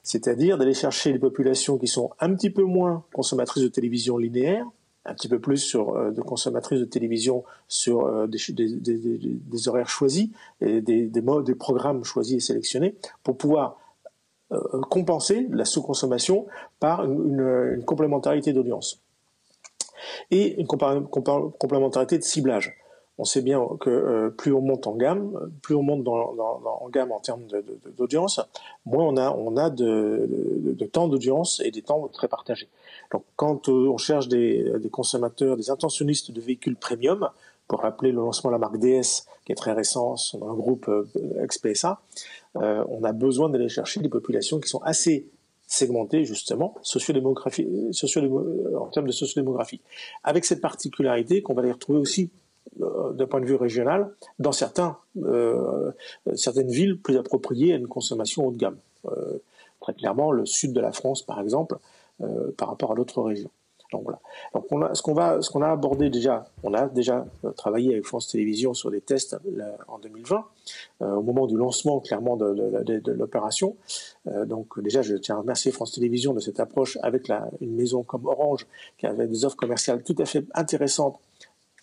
c'est-à-dire 0.04 0.58
d'aller 0.58 0.74
chercher 0.74 1.12
les 1.12 1.20
populations 1.20 1.78
qui 1.78 1.88
sont 1.88 2.12
un 2.20 2.34
petit 2.34 2.50
peu 2.50 2.64
moins 2.64 3.04
consommatrices 3.14 3.64
de 3.64 3.68
télévision 3.68 4.18
linéaire, 4.18 4.66
un 5.06 5.14
petit 5.14 5.28
peu 5.28 5.40
plus 5.40 5.58
sur 5.58 5.96
euh, 5.96 6.12
de 6.12 6.22
consommatrices 6.22 6.80
de 6.80 6.86
télévision 6.86 7.44
sur 7.68 8.06
euh, 8.06 8.28
des, 8.28 9.68
horaires 9.68 9.90
choisis, 9.90 10.30
et 10.62 10.82
des, 10.82 11.22
modes, 11.22 11.46
des 11.46 11.56
programmes 11.56 12.04
choisis 12.04 12.38
et 12.38 12.46
sélectionnés, 12.46 12.96
pour 13.24 13.38
pouvoir 13.38 13.78
euh, 14.52 14.82
compenser 14.90 15.48
la 15.52 15.66
sous-consommation 15.66 16.48
par 16.80 17.06
une, 17.06 17.84
complémentarité 17.86 18.54
d'audience 18.54 19.02
et 20.32 20.60
une 20.60 20.68
complémentarité 20.68 22.18
de 22.18 22.24
ciblage 22.24 22.76
on 23.20 23.26
sait 23.26 23.42
bien 23.42 23.68
que 23.82 23.90
euh, 23.90 24.30
plus 24.30 24.54
on 24.54 24.62
monte 24.62 24.88
en 24.88 24.96
gamme, 24.96 25.52
plus 25.62 25.76
on 25.76 25.84
monte 25.84 26.08
en 26.08 26.90
gamme 26.90 27.12
en 27.12 27.20
termes 27.20 27.46
d'audience, 27.98 28.40
moins 28.86 29.04
on 29.04 29.58
a, 29.58 29.70
de, 29.70 30.86
temps 30.86 31.10
d'audience 31.10 31.60
et 31.60 31.70
des 31.70 31.82
temps 31.82 32.08
très 32.08 32.30
partagés. 32.30 32.70
Donc 33.12 33.26
quand 33.36 33.68
euh, 33.68 33.90
on 33.90 33.98
cherche 33.98 34.30
des, 34.30 34.72
consommateurs, 34.90 35.58
des 35.58 35.70
intentionnistes 35.70 36.32
de 36.32 36.40
véhicules 36.40 36.78
premium, 36.78 37.30
pour 37.68 37.82
rappeler 37.82 38.12
le 38.12 38.18
lancement 38.18 38.50
de 38.50 38.56
la 38.56 38.58
marque 38.58 38.78
DS, 38.78 39.28
qui 39.46 39.52
est 39.52 39.56
très 39.56 39.74
récent 39.74 40.16
dans 40.40 40.48
le 40.48 40.56
groupe 40.56 40.88
euh, 40.88 41.06
ex-PSA, 41.44 42.02
on 42.56 43.04
a 43.04 43.12
besoin 43.12 43.50
d'aller 43.50 43.70
chercher 43.70 44.00
des 44.00 44.10
populations 44.10 44.60
qui 44.60 44.70
sont 44.70 44.82
assez 44.82 45.28
segmentées 45.68 46.26
justement 46.26 46.74
en 46.74 48.88
termes 48.88 49.06
de 49.06 49.12
sociodémographie. 49.12 49.82
Avec 50.24 50.46
cette 50.46 50.62
particularité 50.62 51.44
qu'on 51.44 51.54
va 51.54 51.62
les 51.62 51.72
retrouver 51.72 52.00
aussi 52.00 52.24
euh, 52.24 52.28
d'un 52.78 53.28
point 53.28 53.42
de 53.42 53.46
vue 53.46 53.56
régional 53.56 54.12
dans 54.38 54.52
certains, 54.52 54.98
euh, 55.24 55.92
certaines 56.36 56.70
villes 56.70 57.00
plus 57.00 57.18
appropriées 57.18 57.74
à 57.74 57.78
une 57.78 57.88
consommation 57.88 58.46
haut 58.46 58.52
de 58.52 58.58
gamme. 58.58 58.78
Euh, 59.06 59.40
très 59.82 59.94
clairement, 59.94 60.32
le 60.32 60.46
sud 60.46 60.74
de 60.74 60.80
la 60.80 60.92
France, 60.92 61.24
par 61.24 61.40
exemple, 61.40 61.78
par 62.58 62.68
rapport 62.68 62.92
à 62.92 62.96
d'autres 62.96 63.22
régions. 63.22 63.50
Donc 63.92 64.04
voilà. 64.04 64.20
Donc 64.54 64.66
on 64.72 64.82
a, 64.84 64.94
ce 64.94 65.02
qu'on 65.02 65.14
va, 65.14 65.42
ce 65.42 65.50
qu'on 65.50 65.62
a 65.62 65.70
abordé 65.70 66.10
déjà, 66.10 66.46
on 66.64 66.74
a 66.74 66.88
déjà 66.88 67.26
euh, 67.44 67.52
travaillé 67.52 67.94
avec 67.94 68.06
France 68.06 68.28
Télévisions 68.28 68.74
sur 68.74 68.92
des 68.92 69.02
tests 69.02 69.36
en 69.88 69.98
2020, 69.98 70.46
euh, 71.02 71.14
au 71.16 71.24
moment 71.24 71.48
du 71.48 71.58
lancement 71.58 72.00
clairement 72.00 72.38
de, 72.38 73.12
l'opération. 73.12 73.76
Euh, 74.28 74.46
donc 74.46 74.80
déjà, 74.82 75.02
je 75.02 75.16
tiens 75.16 75.36
à 75.36 75.40
remercier 75.40 75.72
France 75.72 75.94
Télévisions 75.94 76.34
de 76.34 76.40
cette 76.40 76.60
approche 76.60 76.98
avec 77.02 77.32
une 77.62 77.76
maison 77.76 78.04
comme 78.04 78.28
Orange 78.28 78.68
qui 78.98 79.08
avait 79.08 79.28
des 79.28 79.46
offres 79.46 79.58
commerciales 79.58 80.04
tout 80.04 80.16
à 80.20 80.26
fait 80.26 80.46
intéressantes 80.54 81.20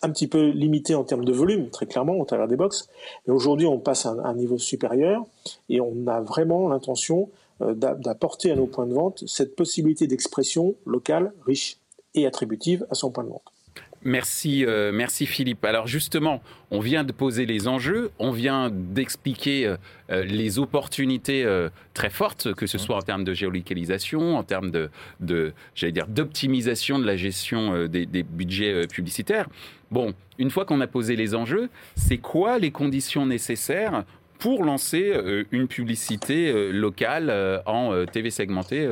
un 0.01 0.09
petit 0.11 0.27
peu 0.27 0.49
limitées 0.49 0.95
en 0.95 1.03
termes 1.03 1.25
de 1.25 1.33
volume, 1.33 1.69
très 1.69 1.85
clairement, 1.85 2.17
au 2.17 2.25
travers 2.25 2.47
des 2.47 2.55
box. 2.55 2.89
Mais 3.25 3.33
aujourd'hui, 3.33 3.67
on 3.67 3.79
passe 3.79 4.05
à 4.05 4.11
un 4.11 4.33
niveau 4.35 4.57
supérieur 4.57 5.25
et 5.69 5.81
on 5.81 6.07
a 6.07 6.21
vraiment 6.21 6.69
l'intention 6.69 7.29
d'apporter 7.59 8.51
à 8.51 8.55
nos 8.55 8.67
points 8.67 8.85
de 8.85 8.93
vente 8.93 9.23
cette 9.25 9.55
possibilité 9.55 10.05
d'expression 10.05 10.75
locale 10.85 11.33
riche 11.45 11.77
et 12.13 12.27
attributive 12.27 12.85
à 12.91 12.95
son 12.95 13.09
point 13.09 13.23
de 13.23 13.29
vente. 13.29 13.56
Merci, 14.03 14.63
euh, 14.63 14.91
merci 14.93 15.25
Philippe. 15.25 15.65
Alors 15.65 15.87
justement, 15.87 16.41
on 16.69 16.79
vient 16.79 17.03
de 17.03 17.11
poser 17.11 17.45
les 17.45 17.67
enjeux, 17.67 18.11
on 18.19 18.31
vient 18.31 18.69
d'expliquer 18.71 19.65
euh, 19.65 19.77
euh, 20.11 20.23
les 20.23 20.59
opportunités 20.59 21.45
très 21.93 22.09
fortes, 22.09 22.53
que 22.53 22.67
ce 22.67 22.77
soit 22.77 22.95
en 22.95 23.01
termes 23.01 23.23
de 23.23 23.33
géolocalisation, 23.33 24.37
en 24.37 24.43
termes 24.43 24.71
de, 24.71 24.89
d'optimisation 25.19 26.99
de 26.99 27.05
la 27.05 27.17
gestion 27.17 27.87
des, 27.87 28.05
budgets 28.23 28.87
publicitaires. 28.87 29.47
Bon, 29.89 30.13
une 30.37 30.51
fois 30.51 30.65
qu'on 30.65 30.81
a 30.81 30.87
posé 30.87 31.15
les 31.15 31.33
enjeux, 31.33 31.69
c'est 31.95 32.17
quoi 32.17 32.59
les 32.59 32.71
conditions 32.71 33.25
nécessaires 33.25 34.03
pour 34.39 34.63
lancer 34.63 35.11
euh, 35.13 35.43
une 35.51 35.67
publicité 35.67 36.49
euh, 36.49 36.71
locale 36.71 37.29
euh, 37.29 37.59
en 37.65 38.05
TV 38.05 38.29
segmentée 38.29 38.87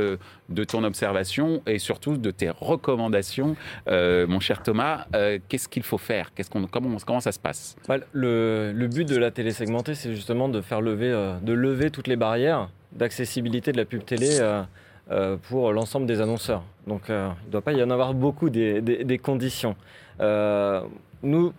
de 0.50 0.64
ton 0.64 0.84
observation 0.84 1.62
et 1.68 1.80
surtout 1.80 2.18
de 2.18 2.32
tes 2.32 2.50
recommandations, 2.50 3.56
mon 3.88 4.40
cher 4.40 4.64
Thomas. 4.64 5.06
Qu'est-ce 5.48 5.68
qu'il 5.68 5.84
faut 5.84 5.98
faire? 5.98 6.32
Comment, 6.72 7.20
ça 7.20 7.32
se 7.32 7.40
passe? 7.40 7.76
Bah, 7.88 7.98
le, 8.12 8.88
but 8.88 9.08
de 9.08 9.18
la 9.18 9.32
télé 9.32 9.52
segmentée, 9.52 9.96
c'est 9.96 10.14
justement 10.14 10.50
de 10.50 10.62
faire 10.62 10.82
lever, 10.82 11.12
de 11.42 11.54
lever 11.54 11.92
toutes 11.92 12.08
les 12.08 12.16
barrières 12.16 12.70
d'accessibilité 12.94 13.72
de 13.72 13.78
la 13.78 13.86
pub 13.86 14.04
télé. 14.06 14.40
pour 15.50 15.72
l'ensemble 15.74 16.06
des 16.06 16.22
annonceurs. 16.22 16.64
Donc 16.88 17.04
il 17.10 17.14
ne 17.14 17.52
doit 17.52 17.62
pas 17.62 17.74
y 17.74 17.84
en 17.84 17.90
avoir 17.90 18.14
beaucoup 18.14 18.50
des 18.50 19.20
conditions. 19.22 19.76
Nous, 21.26 21.54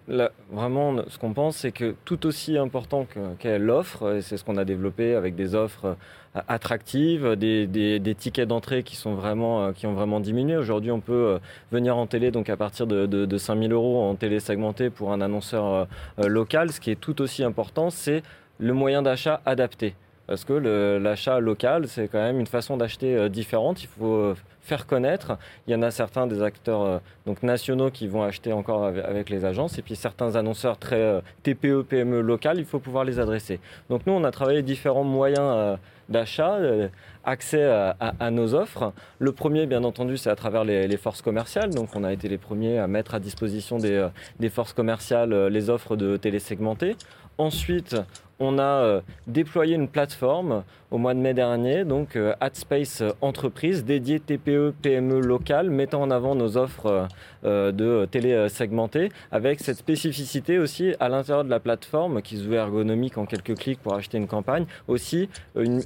vraiment, 0.53 0.95
ce 1.09 1.19
qu'on 1.19 1.33
pense, 1.33 1.57
c'est 1.57 1.73
que 1.73 1.97
tout 2.05 2.25
aussi 2.27 2.57
important 2.57 3.05
qu'est 3.41 3.59
l'offre, 3.59 4.15
et 4.15 4.23
c'est 4.23 4.37
ce 4.37 4.45
qu'on 4.45 4.59
a 4.59 4.65
développé 4.65 5.17
avec 5.17 5.35
des 5.35 5.57
offres 5.57 5.97
euh, 6.37 6.41
attractives, 6.47 7.35
des, 7.35 8.15
tickets 8.17 8.47
d'entrée 8.47 8.85
euh, 8.85 9.73
qui 9.73 9.87
ont 9.87 9.95
vraiment 9.95 10.21
diminué. 10.21 10.57
Aujourd'hui, 10.57 10.93
on 10.93 11.01
peut 11.01 11.13
euh, 11.13 11.39
venir 11.73 11.97
en 11.97 12.07
télé 12.07 12.31
donc 12.31 12.49
à 12.49 12.57
partir 12.57 12.87
de, 12.87 13.07
de, 13.07 13.39
5000 13.39 13.73
euros 13.73 14.05
en 14.05 14.15
télé 14.15 14.39
segmentée 14.39 14.89
pour 14.89 15.13
un 15.13 15.21
annonceur 15.21 15.89
local. 16.17 16.71
Ce 16.71 16.79
qui 16.79 16.93
est 16.93 17.01
tout 17.01 17.21
aussi 17.21 17.43
important, 17.43 17.91
c'est 17.91 18.23
le 18.61 18.73
moyen 18.73 19.03
d'achat 19.03 19.41
adapté. 19.47 19.97
Parce 20.27 20.45
que 20.45 20.53
l'achat 20.99 21.41
local, 21.41 21.87
c'est 21.89 22.09
quand 22.09 22.19
même 22.19 22.41
une 22.41 22.47
façon 22.47 22.77
d'acheter 22.77 23.29
différente. 23.29 23.83
Il 23.83 23.89
faut 23.89 24.35
faire 24.67 24.87
connaître. 24.87 25.39
Il 25.67 25.73
y 25.73 25.75
en 25.75 25.83
a 25.83 25.91
certains 25.91 26.27
des 26.27 26.43
acteurs 26.43 26.83
euh, 26.83 26.99
donc 27.25 27.43
nationaux 27.43 27.91
qui 27.91 28.09
vont 28.09 28.23
acheter 28.23 28.53
encore 28.53 28.85
avec, 28.85 29.31
les 29.31 29.45
agences 29.45 29.79
et 29.79 29.83
puis 29.83 29.97
certains 29.97 30.35
annonceurs 30.35 30.77
très 30.77 31.01
euh, 31.01 31.21
TPE, 31.45 31.83
PME 31.89 32.21
locales, 32.21 32.59
il 32.59 32.65
faut 32.65 32.81
pouvoir 32.81 33.05
les 33.05 33.19
adresser. 33.21 33.61
Donc 33.89 34.03
nous, 34.07 34.13
on 34.13 34.25
a 34.25 34.31
travaillé 34.33 34.63
différents 34.63 35.05
moyens 35.05 35.41
euh, 35.41 35.77
d'achat, 36.09 36.59
accès 37.25 37.65
à, 37.65 38.31
nos 38.31 38.55
offres. 38.55 38.93
Le 39.19 39.33
premier, 39.33 39.67
bien 39.67 39.83
entendu, 39.83 40.17
c'est 40.17 40.31
à 40.31 40.37
travers 40.37 40.63
les, 40.63 40.97
forces 40.97 41.21
commerciales. 41.21 41.71
Donc 41.71 41.97
on 41.97 42.05
a 42.05 42.13
été 42.13 42.29
les 42.29 42.39
premiers 42.39 42.79
à 42.79 42.87
mettre 42.87 43.17
à 43.17 43.19
disposition 43.19 43.79
des, 43.79 44.07
des 44.39 44.49
forces 44.49 44.73
commerciales 44.73 45.49
les 45.49 45.69
offres 45.69 45.97
de 45.97 46.17
télésegmentées. 46.17 46.95
Ensuite, 47.39 47.97
on 48.39 48.59
a 48.59 48.63
euh, 48.63 49.01
déployé 49.27 49.75
une 49.75 49.89
plateforme 49.89 50.63
au 50.91 50.99
mois 50.99 51.15
de 51.15 51.19
mai 51.19 51.35
dernier, 51.35 51.85
donc 51.85 52.17
euh, 52.17 52.35
AdSpace 52.41 53.03
Entreprise, 53.21 53.85
dédiée 53.85 54.21
TPE, 54.21 54.75
PME 54.83 55.21
locale, 55.21 55.71
mettant 55.71 56.03
en 56.03 56.11
avant 56.11 56.35
nos 56.35 56.57
offres 56.57 57.09
euh, 57.45 57.73
de 57.73 58.07
télé 58.11 58.49
segmentées, 58.49 59.11
avec 59.33 59.61
cette 59.61 59.79
spécificité 59.79 60.59
aussi 60.59 60.95
à 61.01 61.09
l'intérieur 61.09 61.45
de 61.45 61.51
la 61.51 61.61
plateforme, 61.61 62.23
qui 62.23 62.37
se 62.37 62.51
ergonomique 62.53 63.19
en 63.19 63.27
quelques 63.27 63.57
clics 63.57 63.81
pour 63.83 63.95
acheter 63.95 64.19
une 64.19 64.29
campagne, 64.29 64.67
aussi 64.87 65.29
une, 65.57 65.83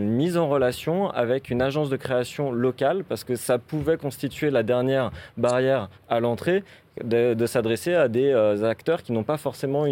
mise 0.00 0.36
en 0.36 0.48
relation 0.48 1.10
avec 1.10 1.50
une 1.50 1.60
agence 1.60 1.90
de 1.90 1.96
création 1.96 2.52
locale, 2.52 3.04
parce 3.04 3.24
que 3.24 3.34
ça 3.34 3.58
pouvait 3.58 3.96
constituer 3.96 4.50
la 4.50 4.62
dernière 4.62 5.10
barrière 5.36 5.88
à 6.08 6.20
l'entrée, 6.20 6.62
de, 7.02 7.46
s'adresser 7.46 7.94
à 7.94 8.08
des 8.08 8.32
acteurs 8.64 9.02
qui 9.02 9.12
n'ont 9.12 9.24
pas 9.24 9.36
forcément 9.36 9.84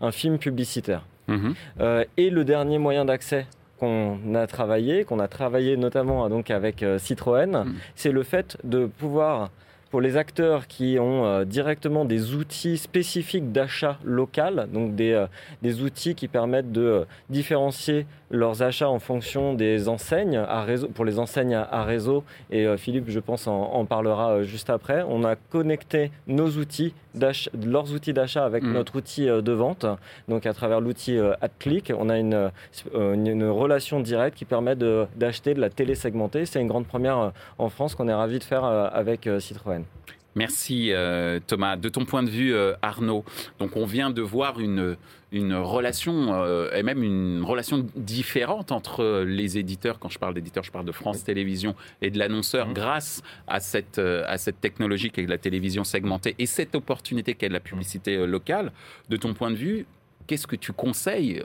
un 0.00 0.12
film 0.12 0.38
publicitaire. 0.38 1.02
Mhm. 1.32 1.54
Euh, 1.80 2.04
et 2.16 2.30
le 2.30 2.44
dernier 2.44 2.78
moyen 2.78 3.04
d'accès 3.04 3.46
qu'on 3.78 4.34
a 4.34 4.46
travaillé, 4.46 5.04
qu'on 5.04 5.18
a 5.18 5.28
travaillé 5.28 5.76
notamment 5.76 6.28
donc 6.28 6.50
avec 6.50 6.82
euh, 6.82 6.98
Citroën, 6.98 7.64
mhm. 7.64 7.74
c'est 7.94 8.12
le 8.12 8.22
fait 8.22 8.56
de 8.64 8.86
pouvoir 8.86 9.50
pour 9.92 10.00
les 10.00 10.16
acteurs 10.16 10.68
qui 10.68 10.96
ont 10.98 11.26
euh, 11.26 11.44
directement 11.44 12.06
des 12.06 12.32
outils 12.34 12.78
spécifiques 12.78 13.52
d'achat 13.52 13.98
local, 14.02 14.68
donc 14.72 14.94
des, 14.96 15.12
euh, 15.12 15.26
des, 15.60 15.82
outils 15.82 16.14
qui 16.14 16.28
permettent 16.28 16.72
de 16.72 16.80
euh, 16.80 17.04
différencier 17.28 18.06
leurs 18.32 18.62
achats 18.62 18.88
en 18.88 18.98
fonction 18.98 19.54
des 19.54 19.88
enseignes 19.88 20.36
à 20.36 20.62
réseau, 20.64 20.88
pour 20.88 21.04
les 21.04 21.18
enseignes 21.18 21.54
à, 21.54 21.84
réseau, 21.84 22.24
et 22.50 22.66
Philippe, 22.76 23.04
je 23.08 23.20
pense, 23.20 23.46
en, 23.46 23.84
parlera 23.84 24.42
juste 24.42 24.70
après. 24.70 25.04
On 25.08 25.24
a 25.24 25.36
connecté 25.36 26.10
nos 26.26 26.48
outils 26.48 26.94
leurs 27.14 27.92
outils 27.92 28.14
d'achat 28.14 28.44
avec 28.44 28.62
mmh. 28.62 28.72
notre 28.72 28.96
outil 28.96 29.26
de 29.26 29.52
vente, 29.52 29.84
donc 30.28 30.46
à 30.46 30.54
travers 30.54 30.80
l'outil 30.80 31.18
AdClick, 31.42 31.92
on 31.96 32.08
a 32.08 32.18
une, 32.18 32.50
une, 32.94 33.44
relation 33.44 34.00
directe 34.00 34.38
qui 34.38 34.46
permet 34.46 34.76
d'acheter 34.76 35.50
de, 35.50 35.56
de, 35.56 35.60
la 35.60 35.68
télé 35.68 35.94
segmentée. 35.94 36.46
C'est 36.46 36.60
une 36.60 36.68
grande 36.68 36.86
première 36.86 37.32
en 37.58 37.68
France 37.68 37.94
qu'on 37.94 38.08
est 38.08 38.14
ravi 38.14 38.38
de 38.38 38.44
faire 38.44 38.64
avec 38.64 39.28
Citroën. 39.40 39.84
Merci 40.34 40.92
euh, 40.92 41.40
Thomas. 41.46 41.76
De 41.76 41.88
ton 41.88 42.04
point 42.04 42.22
de 42.22 42.30
vue, 42.30 42.54
euh, 42.54 42.74
Arnaud, 42.80 43.24
donc 43.58 43.76
on 43.76 43.84
vient 43.84 44.10
de 44.10 44.22
voir 44.22 44.60
une, 44.60 44.96
une 45.32 45.54
relation, 45.54 46.34
euh, 46.34 46.70
et 46.74 46.82
même 46.82 47.02
une 47.02 47.42
relation 47.42 47.86
différente 47.96 48.72
entre 48.72 49.24
les 49.26 49.58
éditeurs, 49.58 49.98
quand 49.98 50.08
je 50.08 50.18
parle 50.18 50.34
d'éditeurs, 50.34 50.62
je 50.62 50.70
parle 50.70 50.84
de 50.84 50.92
France 50.92 51.24
Télévisions 51.24 51.74
et 52.00 52.10
de 52.10 52.18
l'annonceur, 52.18 52.68
mmh. 52.68 52.74
grâce 52.74 53.22
à 53.46 53.60
cette, 53.60 53.98
à 53.98 54.38
cette 54.38 54.60
technologie 54.60 55.10
qu'est 55.10 55.26
la 55.26 55.38
télévision 55.38 55.84
segmentée 55.84 56.34
et 56.38 56.46
cette 56.46 56.74
opportunité 56.74 57.34
qu'est 57.34 57.48
la 57.48 57.60
publicité 57.60 58.26
locale. 58.26 58.72
De 59.08 59.16
ton 59.16 59.34
point 59.34 59.50
de 59.50 59.56
vue, 59.56 59.86
qu'est-ce 60.26 60.46
que 60.46 60.56
tu 60.56 60.72
conseilles 60.72 61.42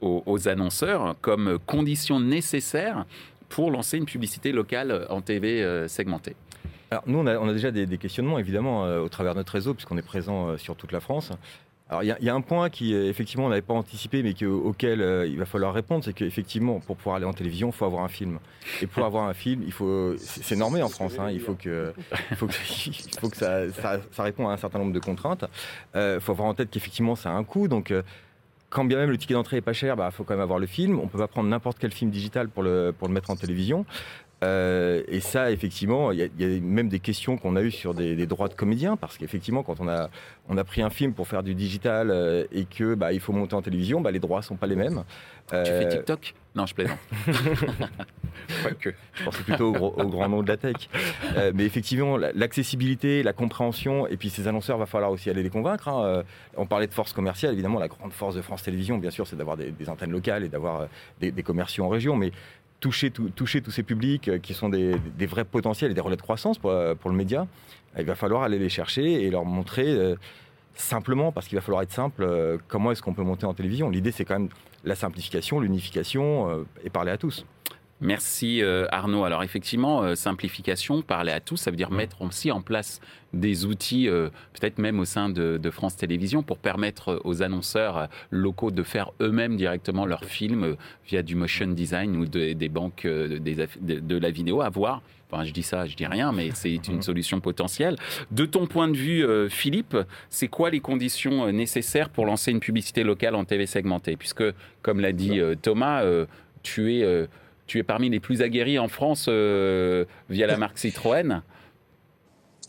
aux, 0.00 0.22
aux 0.26 0.48
annonceurs 0.48 1.16
comme 1.20 1.58
condition 1.66 2.20
nécessaire 2.20 3.06
pour 3.48 3.70
lancer 3.70 3.96
une 3.96 4.06
publicité 4.06 4.52
locale 4.52 5.06
en 5.10 5.20
TV 5.20 5.86
segmentée? 5.88 6.34
Alors 6.90 7.02
nous, 7.06 7.18
on 7.18 7.26
a, 7.26 7.52
déjà 7.52 7.72
des, 7.72 7.98
questionnements, 7.98 8.38
évidemment, 8.38 8.84
euh, 8.84 9.00
au 9.00 9.08
travers 9.08 9.32
de 9.32 9.38
notre 9.38 9.52
réseau, 9.52 9.74
puisqu'on 9.74 9.98
est 9.98 10.06
présent 10.06 10.50
euh, 10.50 10.56
sur 10.56 10.76
toute 10.76 10.92
la 10.92 11.00
France. 11.00 11.32
Alors 11.88 12.02
il 12.02 12.16
y, 12.20 12.28
a 12.28 12.34
un 12.34 12.40
point 12.40 12.68
qui, 12.68 12.94
euh, 12.94 13.08
effectivement, 13.08 13.46
on 13.46 13.48
n'avait 13.48 13.62
pas 13.62 13.74
anticipé, 13.74 14.22
mais 14.24 14.34
auquel 14.44 15.28
il 15.28 15.38
va 15.38 15.46
falloir 15.46 15.72
répondre, 15.72 16.04
c'est 16.04 16.12
qu'effectivement, 16.12 16.80
pour 16.80 16.96
pouvoir 16.96 17.16
aller 17.16 17.26
en 17.26 17.32
télévision, 17.32 17.68
il 17.68 17.72
faut 17.72 17.84
avoir 17.84 18.02
un 18.02 18.08
film. 18.08 18.40
Et 18.82 18.88
pour 18.88 19.04
avoir 19.04 19.28
un 19.28 19.34
film, 19.34 19.62
il 19.64 19.72
faut, 19.72 20.14
c'est 20.18 20.56
normé 20.56 20.82
en 20.82 20.88
France, 20.88 21.16
hein, 21.20 21.30
il 21.30 21.40
faut 21.40 21.54
que, 21.54 21.92
il 22.32 22.36
faut 22.36 22.48
que, 22.48 22.54
ça, 23.36 23.70
ça, 24.10 24.22
réponde 24.22 24.50
à 24.50 24.54
un 24.54 24.56
certain 24.56 24.80
nombre 24.80 24.92
de 24.92 24.98
contraintes. 24.98 25.44
Il 25.94 26.18
faut 26.20 26.32
avoir 26.32 26.48
en 26.48 26.54
tête 26.54 26.70
qu'effectivement, 26.70 27.14
ça 27.14 27.30
a 27.30 27.34
un 27.34 27.44
coût, 27.44 27.68
donc 27.68 27.92
quand 28.68 28.84
bien 28.84 28.98
même 28.98 29.10
le 29.10 29.18
ticket 29.18 29.34
d'entrée 29.34 29.58
est 29.58 29.62
pas 29.62 29.72
cher, 29.72 29.94
il 29.94 29.98
bah, 29.98 30.10
faut 30.10 30.24
quand 30.24 30.34
même 30.34 30.42
avoir 30.42 30.58
le 30.58 30.66
film. 30.66 30.98
On 30.98 31.06
peut 31.06 31.18
pas 31.18 31.28
prendre 31.28 31.48
n'importe 31.48 31.78
quel 31.78 31.92
film 31.92 32.10
digital 32.10 32.48
pour 32.48 32.62
le 32.62 32.92
mettre 33.08 33.30
en 33.30 33.36
télévision. 33.36 33.86
Euh, 34.44 35.02
et 35.08 35.20
ça, 35.20 35.50
effectivement, 35.50 36.12
il 36.12 36.18
y, 36.18 36.44
a 36.44 36.60
même 36.60 36.88
des 36.88 37.00
questions 37.00 37.38
qu'on 37.38 37.56
a 37.56 37.62
eues 37.62 37.70
sur 37.70 37.94
des, 37.94 38.26
droits 38.26 38.48
de 38.48 38.54
comédiens, 38.54 38.96
parce 38.96 39.16
qu'effectivement, 39.16 39.62
quand 39.62 39.80
on 39.80 39.88
a, 39.88 40.10
on 40.48 40.58
a 40.58 40.64
pris 40.64 40.82
un 40.82 40.90
film 40.90 41.14
pour 41.14 41.26
faire 41.26 41.42
du 41.42 41.54
digital 41.54 42.10
euh, 42.10 42.44
et 42.52 42.64
que 42.64 42.94
bah, 42.94 43.12
il 43.12 43.20
faut 43.20 43.32
monter 43.32 43.54
en 43.54 43.62
télévision, 43.62 44.00
bah, 44.00 44.10
les 44.10 44.18
droits 44.18 44.42
sont 44.42 44.56
pas 44.56 44.66
les 44.66 44.76
mêmes. 44.76 45.04
Tu 45.48 45.54
fais 45.54 45.86
euh, 45.86 45.88
TikTok? 45.88 46.34
Non, 46.56 46.66
je 46.66 46.74
plaisante. 46.74 46.98
Je 48.78 49.24
pensais 49.24 49.42
plutôt 49.42 49.74
au, 49.74 50.08
grand 50.08 50.28
nom 50.28 50.42
de 50.42 50.48
la 50.48 50.56
tech. 50.56 50.88
mais 51.54 51.64
effectivement, 51.64 52.16
l'accessibilité, 52.16 53.22
la 53.22 53.32
compréhension, 53.32 54.06
et 54.06 54.16
puis 54.16 54.30
ces 54.30 54.46
annonceurs, 54.46 54.78
va 54.78 54.86
falloir 54.86 55.10
aussi 55.10 55.30
aller 55.30 55.42
les 55.42 55.50
convaincre. 55.50 55.88
Hein. 55.88 56.22
on 56.56 56.66
parlait 56.66 56.86
de 56.86 56.94
force 56.94 57.12
commerciale, 57.12 57.52
évidemment, 57.54 57.78
la 57.78 57.88
grande 57.88 58.12
force 58.12 58.34
de 58.34 58.42
France 58.42 58.62
Télévisions, 58.62 58.98
bien 58.98 59.10
sûr, 59.10 59.26
c'est 59.26 59.36
d'avoir 59.36 59.56
des, 59.56 59.72
antennes 59.88 60.12
locales 60.12 60.44
et 60.44 60.48
d'avoir 60.48 60.86
des, 61.20 61.30
des, 61.32 61.42
commerciaux 61.42 61.84
en 61.84 61.88
région. 61.88 62.14
Mais 62.14 62.30
toucher, 62.80 63.10
tous 63.10 63.70
ces 63.70 63.82
publics 63.82 64.28
euh, 64.28 64.38
qui 64.38 64.54
sont 64.54 64.68
des, 64.68 64.96
vrais 65.26 65.44
potentiels 65.44 65.90
et 65.90 65.94
des 65.94 66.00
relais 66.00 66.16
de 66.16 66.22
croissance 66.22 66.58
pour, 66.58 66.70
euh, 66.70 66.94
le 67.04 67.12
média, 67.12 67.46
il 67.98 68.04
va 68.04 68.14
falloir 68.14 68.42
aller 68.42 68.58
les 68.58 68.68
chercher 68.68 69.24
et 69.24 69.30
leur 69.30 69.44
montrer 69.44 69.88
euh, 69.88 70.16
simplement, 70.74 71.32
parce 71.32 71.48
qu'il 71.48 71.56
va 71.56 71.62
falloir 71.62 71.82
être 71.82 71.92
simple, 71.92 72.58
comment 72.68 72.92
est-ce 72.92 73.00
qu'on 73.00 73.14
peut 73.14 73.22
monter 73.22 73.46
en 73.46 73.54
télévision. 73.54 73.88
L'idée, 73.88 74.12
c'est 74.12 74.26
quand 74.26 74.38
même 74.38 74.50
la 74.86 74.94
simplification, 74.94 75.60
l'unification 75.60 76.64
et 76.84 76.90
parler 76.90 77.10
à 77.10 77.18
tous. 77.18 77.44
Merci 78.02 78.62
euh, 78.62 78.86
Arnaud. 78.90 79.24
Alors 79.24 79.42
effectivement, 79.42 80.02
euh, 80.02 80.14
simplification, 80.14 81.00
parler 81.00 81.32
à 81.32 81.40
tous, 81.40 81.56
ça 81.56 81.70
veut 81.70 81.78
dire 81.78 81.90
mettre 81.90 82.20
aussi 82.20 82.50
en 82.50 82.60
place 82.60 83.00
des 83.32 83.64
outils, 83.64 84.06
euh, 84.06 84.28
peut-être 84.52 84.78
même 84.78 85.00
au 85.00 85.06
sein 85.06 85.30
de, 85.30 85.70
France 85.70 85.96
Télévisions, 85.96 86.42
pour 86.42 86.58
permettre 86.58 87.22
aux 87.24 87.42
annonceurs 87.42 88.08
locaux 88.30 88.70
de 88.70 88.82
faire 88.82 89.12
eux-mêmes 89.20 89.56
directement 89.56 90.04
leurs 90.04 90.24
films 90.24 90.76
via 91.06 91.22
du 91.22 91.36
motion 91.36 91.68
design 91.68 92.16
ou 92.16 92.26
des 92.26 92.68
banques 92.68 93.06
de, 93.06 94.16
la 94.18 94.30
vidéo, 94.30 94.60
à 94.60 94.68
voir. 94.68 95.02
Enfin, 95.30 95.44
je 95.44 95.52
dis 95.52 95.62
ça, 95.62 95.86
je 95.86 95.96
dis 95.96 96.06
rien, 96.06 96.32
mais 96.32 96.50
c'est 96.54 96.74
une 96.88 97.02
solution 97.10 97.40
potentielle. 97.40 97.96
De 98.30 98.46
ton 98.46 98.66
point 98.66 98.88
de 98.88 98.96
vue, 98.96 99.26
Philippe, 99.50 99.96
c'est 100.30 100.48
quoi 100.48 100.70
les 100.70 100.80
conditions 100.80 101.50
nécessaires 101.52 102.10
pour 102.10 102.26
lancer 102.26 102.50
une 102.50 102.60
publicité 102.60 103.02
locale 103.02 103.34
en 103.34 103.44
TV 103.44 103.66
segmentée? 103.66 104.16
Puisque, 104.16 104.44
comme 104.82 105.00
l'a 105.00 105.12
dit 105.12 105.40
Thomas, 105.62 106.04
tu 106.62 106.94
es 106.94 107.28
tu 107.66 107.78
es 107.78 107.82
parmi 107.82 108.08
les 108.08 108.20
plus 108.20 108.42
aguerris 108.42 108.78
en 108.78 108.88
France 108.88 109.26
euh, 109.28 110.04
via 110.30 110.46
la 110.46 110.56
marque 110.56 110.78
Citroën. 110.78 111.42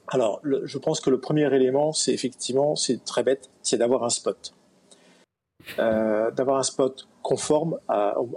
Alors, 0.10 0.42
je 0.44 0.78
pense 0.78 1.02
que 1.02 1.10
le 1.10 1.20
premier 1.20 1.54
élément, 1.54 1.92
c'est 1.92 2.14
effectivement, 2.14 2.76
c'est 2.76 3.04
très 3.04 3.24
bête, 3.24 3.50
c'est 3.62 3.78
d'avoir 3.78 4.04
un 4.04 4.10
spot. 4.10 4.54
Euh, 5.80 6.32
d'avoir 6.32 6.58
un 6.58 6.64
spot 6.64 7.08
conforme 7.22 7.78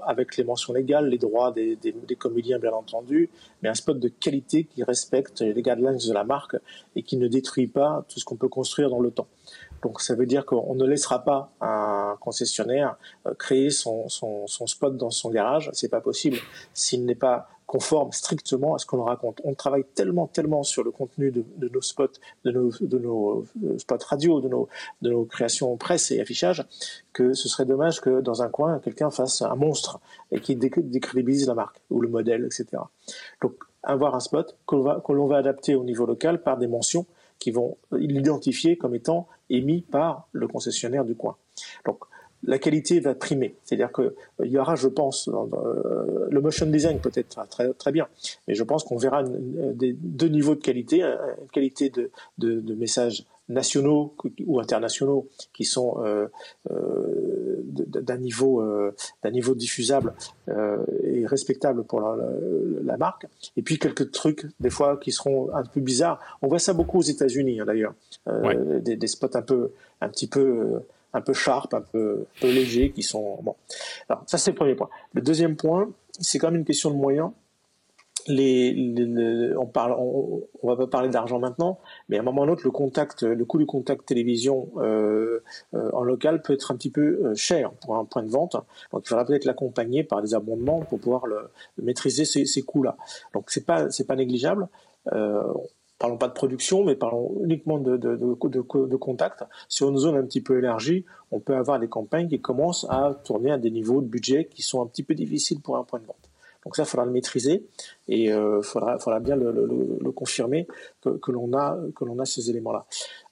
avec 0.04 0.36
les 0.36 0.42
mentions 0.42 0.72
légales, 0.72 1.08
les 1.08 1.18
droits 1.18 1.52
des, 1.52 1.78
comédiens 2.18 2.58
bien 2.58 2.72
entendu, 2.72 3.30
mais 3.62 3.68
un 3.68 3.74
spot 3.74 4.00
de 4.00 4.08
qualité 4.08 4.64
qui 4.64 4.82
respecte 4.82 5.42
les 5.42 5.62
guidelines 5.62 5.96
de 5.96 6.12
la 6.12 6.24
marque 6.24 6.56
et 6.96 7.04
qui 7.04 7.16
ne 7.16 7.28
détruit 7.28 7.68
pas 7.68 8.04
tout 8.08 8.18
ce 8.18 8.24
qu'on 8.24 8.34
peut 8.34 8.48
construire 8.48 8.90
dans 8.90 8.98
le 8.98 9.12
temps. 9.12 9.28
Donc 9.82 10.00
ça 10.00 10.16
veut 10.16 10.26
dire 10.26 10.44
qu'on 10.44 10.74
ne 10.74 10.84
laissera 10.84 11.22
pas 11.22 11.52
un 11.60 12.16
concessionnaire 12.20 12.96
euh, 13.26 13.34
créer 13.34 13.70
son, 13.70 14.08
son, 14.08 14.48
son 14.48 14.66
spot 14.66 14.96
dans 14.96 15.10
son 15.10 15.30
garage, 15.30 15.70
c'est 15.72 15.88
pas 15.88 16.00
possible 16.00 16.38
s'il 16.74 17.04
n'est 17.04 17.14
pas 17.14 17.48
conforme 17.70 18.10
strictement 18.10 18.74
à 18.74 18.78
ce 18.78 18.84
qu'on 18.84 19.04
raconte. 19.04 19.40
On 19.44 19.54
travaille 19.54 19.84
tellement, 19.94 20.26
tellement 20.26 20.64
sur 20.64 20.82
le 20.82 20.90
contenu 20.90 21.30
de, 21.30 21.68
nos 21.68 21.80
spots, 21.80 22.18
de 22.44 22.50
nos, 22.50 23.44
euh, 23.62 23.78
spots 23.78 24.04
radio, 24.08 24.40
de 24.40 24.48
nos, 24.48 24.68
de 25.02 25.10
nos 25.10 25.24
créations 25.24 25.76
presse 25.76 26.10
et 26.10 26.20
affichage, 26.20 26.66
que 27.12 27.32
ce 27.32 27.48
serait 27.48 27.66
dommage 27.66 28.00
que 28.00 28.22
dans 28.22 28.42
un 28.42 28.48
coin, 28.48 28.80
quelqu'un 28.80 29.10
fasse 29.12 29.42
un 29.42 29.54
monstre 29.54 30.00
et 30.32 30.40
qui 30.40 30.56
décrédibilise 30.56 31.46
la 31.46 31.54
marque 31.54 31.80
ou 31.90 32.00
le 32.00 32.08
modèle, 32.08 32.44
etc. 32.44 32.82
Donc, 33.40 33.54
avoir 33.84 34.16
un 34.16 34.20
spot 34.20 34.58
que 34.66 34.74
l'on 34.74 34.82
va, 34.82 35.02
va 35.28 35.36
adapter 35.36 35.76
au 35.76 35.84
niveau 35.84 36.06
local 36.06 36.42
par 36.42 36.58
des 36.58 36.66
mentions 36.66 37.06
qui 37.38 37.52
vont 37.52 37.78
l'identifier 37.92 38.78
comme 38.78 38.96
étant 38.96 39.28
émis 39.48 39.82
par 39.82 40.26
le 40.32 40.48
concessionnaire 40.48 41.04
du 41.04 41.14
coin. 41.14 41.36
Donc, 41.86 42.00
la 42.44 42.58
qualité 42.58 43.00
va 43.00 43.14
primer. 43.14 43.54
C'est-à-dire 43.64 43.92
qu'il 43.92 44.12
euh, 44.40 44.46
y 44.46 44.58
aura, 44.58 44.74
je 44.74 44.88
pense, 44.88 45.28
euh, 45.28 46.26
le 46.30 46.40
motion 46.40 46.66
design 46.66 46.98
peut-être 47.00 47.46
très, 47.48 47.72
très 47.74 47.92
bien, 47.92 48.08
mais 48.48 48.54
je 48.54 48.64
pense 48.64 48.84
qu'on 48.84 48.96
verra 48.96 49.22
des, 49.24 49.92
deux 49.92 50.28
niveaux 50.28 50.54
de 50.54 50.60
qualité, 50.60 51.02
une 51.02 51.48
qualité 51.52 51.90
de, 51.90 52.10
de, 52.38 52.74
messages 52.74 53.24
nationaux 53.48 54.14
ou 54.46 54.60
internationaux 54.60 55.28
qui 55.52 55.64
sont 55.64 55.96
euh, 56.04 56.28
d'un 57.64 58.16
niveau 58.16 58.64
d'un 59.22 59.30
niveau 59.30 59.54
diffusable 59.54 60.14
et 61.02 61.26
respectable 61.26 61.84
pour 61.84 62.00
la, 62.00 62.96
marque. 62.96 63.26
Et 63.56 63.62
puis 63.62 63.78
quelques 63.78 64.12
trucs 64.12 64.46
des 64.60 64.70
fois 64.70 64.98
qui 64.98 65.10
seront 65.10 65.52
un 65.54 65.64
peu 65.64 65.80
bizarres. 65.80 66.20
On 66.42 66.48
voit 66.48 66.58
ça 66.58 66.72
beaucoup 66.72 66.98
aux 66.98 67.02
États-Unis 67.02 67.60
hein, 67.60 67.64
d'ailleurs. 67.66 67.94
Des, 68.82 68.96
des, 68.96 69.06
spots 69.08 69.34
un 69.34 69.42
peu 69.42 69.72
un 70.00 70.08
petit 70.08 70.28
peu 70.28 70.80
un 71.12 71.20
peu 71.20 71.32
sharp, 71.32 71.74
un 71.74 71.80
peu, 71.80 72.26
un 72.36 72.40
peu 72.40 72.50
légers, 72.50 72.92
qui 72.92 73.02
sont 73.02 73.38
bon. 73.42 73.56
Alors 74.08 74.22
ça 74.26 74.38
c'est 74.38 74.50
le 74.50 74.56
premier 74.56 74.74
point. 74.74 74.88
Le 75.12 75.22
deuxième 75.22 75.56
point, 75.56 75.90
c'est 76.18 76.38
quand 76.38 76.48
même 76.48 76.60
une 76.60 76.64
question 76.64 76.90
de 76.90 76.96
moyens. 76.96 77.30
Les, 78.26 78.76
on 79.58 79.66
parle, 79.66 79.94
on, 79.98 80.42
va 80.62 80.76
pas 80.76 80.86
parler 80.86 81.08
d'argent 81.08 81.38
maintenant, 81.38 81.80
mais 82.08 82.18
à 82.18 82.20
un 82.20 82.22
moment 82.22 82.42
ou 82.42 82.44
à 82.44 82.46
un 82.48 82.50
autre, 82.50 82.62
le 82.64 82.70
contact, 82.70 83.22
le 83.22 83.44
coût 83.46 83.56
du 83.56 83.64
contact 83.64 84.04
télévision 84.04 84.68
euh, 84.76 85.42
euh, 85.74 85.90
en 85.94 86.02
local 86.02 86.42
peut 86.42 86.52
être 86.52 86.70
un 86.70 86.76
petit 86.76 86.90
peu 86.90 87.00
euh, 87.00 87.34
cher 87.34 87.72
pour 87.80 87.96
un 87.96 88.04
point 88.04 88.22
de 88.22 88.30
vente. 88.30 88.56
Donc 88.92 89.02
il 89.04 89.08
faudra 89.08 89.24
peut-être 89.24 89.46
l'accompagner 89.46 90.04
par 90.04 90.20
des 90.20 90.34
abondements 90.34 90.80
pour 90.80 91.00
pouvoir 91.00 91.26
le, 91.26 91.50
maîtriser 91.82 92.26
ces, 92.26 92.44
ces 92.44 92.60
coûts-là. 92.60 92.96
Donc 93.32 93.50
c'est 93.50 93.64
pas 93.64 93.90
c'est 93.90 94.06
pas 94.06 94.16
négligeable. 94.16 94.68
Parlons 96.00 96.16
pas 96.16 96.28
de 96.28 96.32
production, 96.32 96.82
mais 96.82 96.96
parlons 96.96 97.30
uniquement 97.44 97.76
de, 97.78 97.98
de, 97.98 98.16
de, 98.16 98.86
de, 98.86 98.96
contact. 98.96 99.44
Sur 99.68 99.90
une 99.90 99.98
zone 99.98 100.16
un 100.16 100.22
petit 100.22 100.40
peu 100.40 100.56
élargie, 100.56 101.04
on 101.30 101.40
peut 101.40 101.54
avoir 101.54 101.78
des 101.78 101.88
campagnes 101.88 102.26
qui 102.26 102.40
commencent 102.40 102.86
à 102.88 103.14
tourner 103.22 103.52
à 103.52 103.58
des 103.58 103.70
niveaux 103.70 104.00
de 104.00 104.06
budget 104.06 104.46
qui 104.46 104.62
sont 104.62 104.80
un 104.82 104.86
petit 104.86 105.02
peu 105.02 105.14
difficiles 105.14 105.60
pour 105.60 105.76
un 105.76 105.84
point 105.84 106.00
de 106.00 106.06
vente. 106.06 106.16
Donc 106.64 106.74
ça, 106.74 106.84
il 106.84 106.86
faudra 106.86 107.04
le 107.04 107.12
maîtriser 107.12 107.66
et 108.08 108.24
il 108.24 108.32
euh, 108.32 108.62
faudra, 108.62 108.98
faudra 108.98 109.20
bien 109.20 109.36
le, 109.36 109.52
le, 110.00 110.10
confirmer 110.10 110.66
que, 111.02 111.10
que 111.10 111.32
l'on 111.32 111.52
a, 111.52 111.78
que 111.94 112.06
l'on 112.06 112.18
a 112.18 112.24
ces 112.24 112.48
éléments-là. 112.48 112.86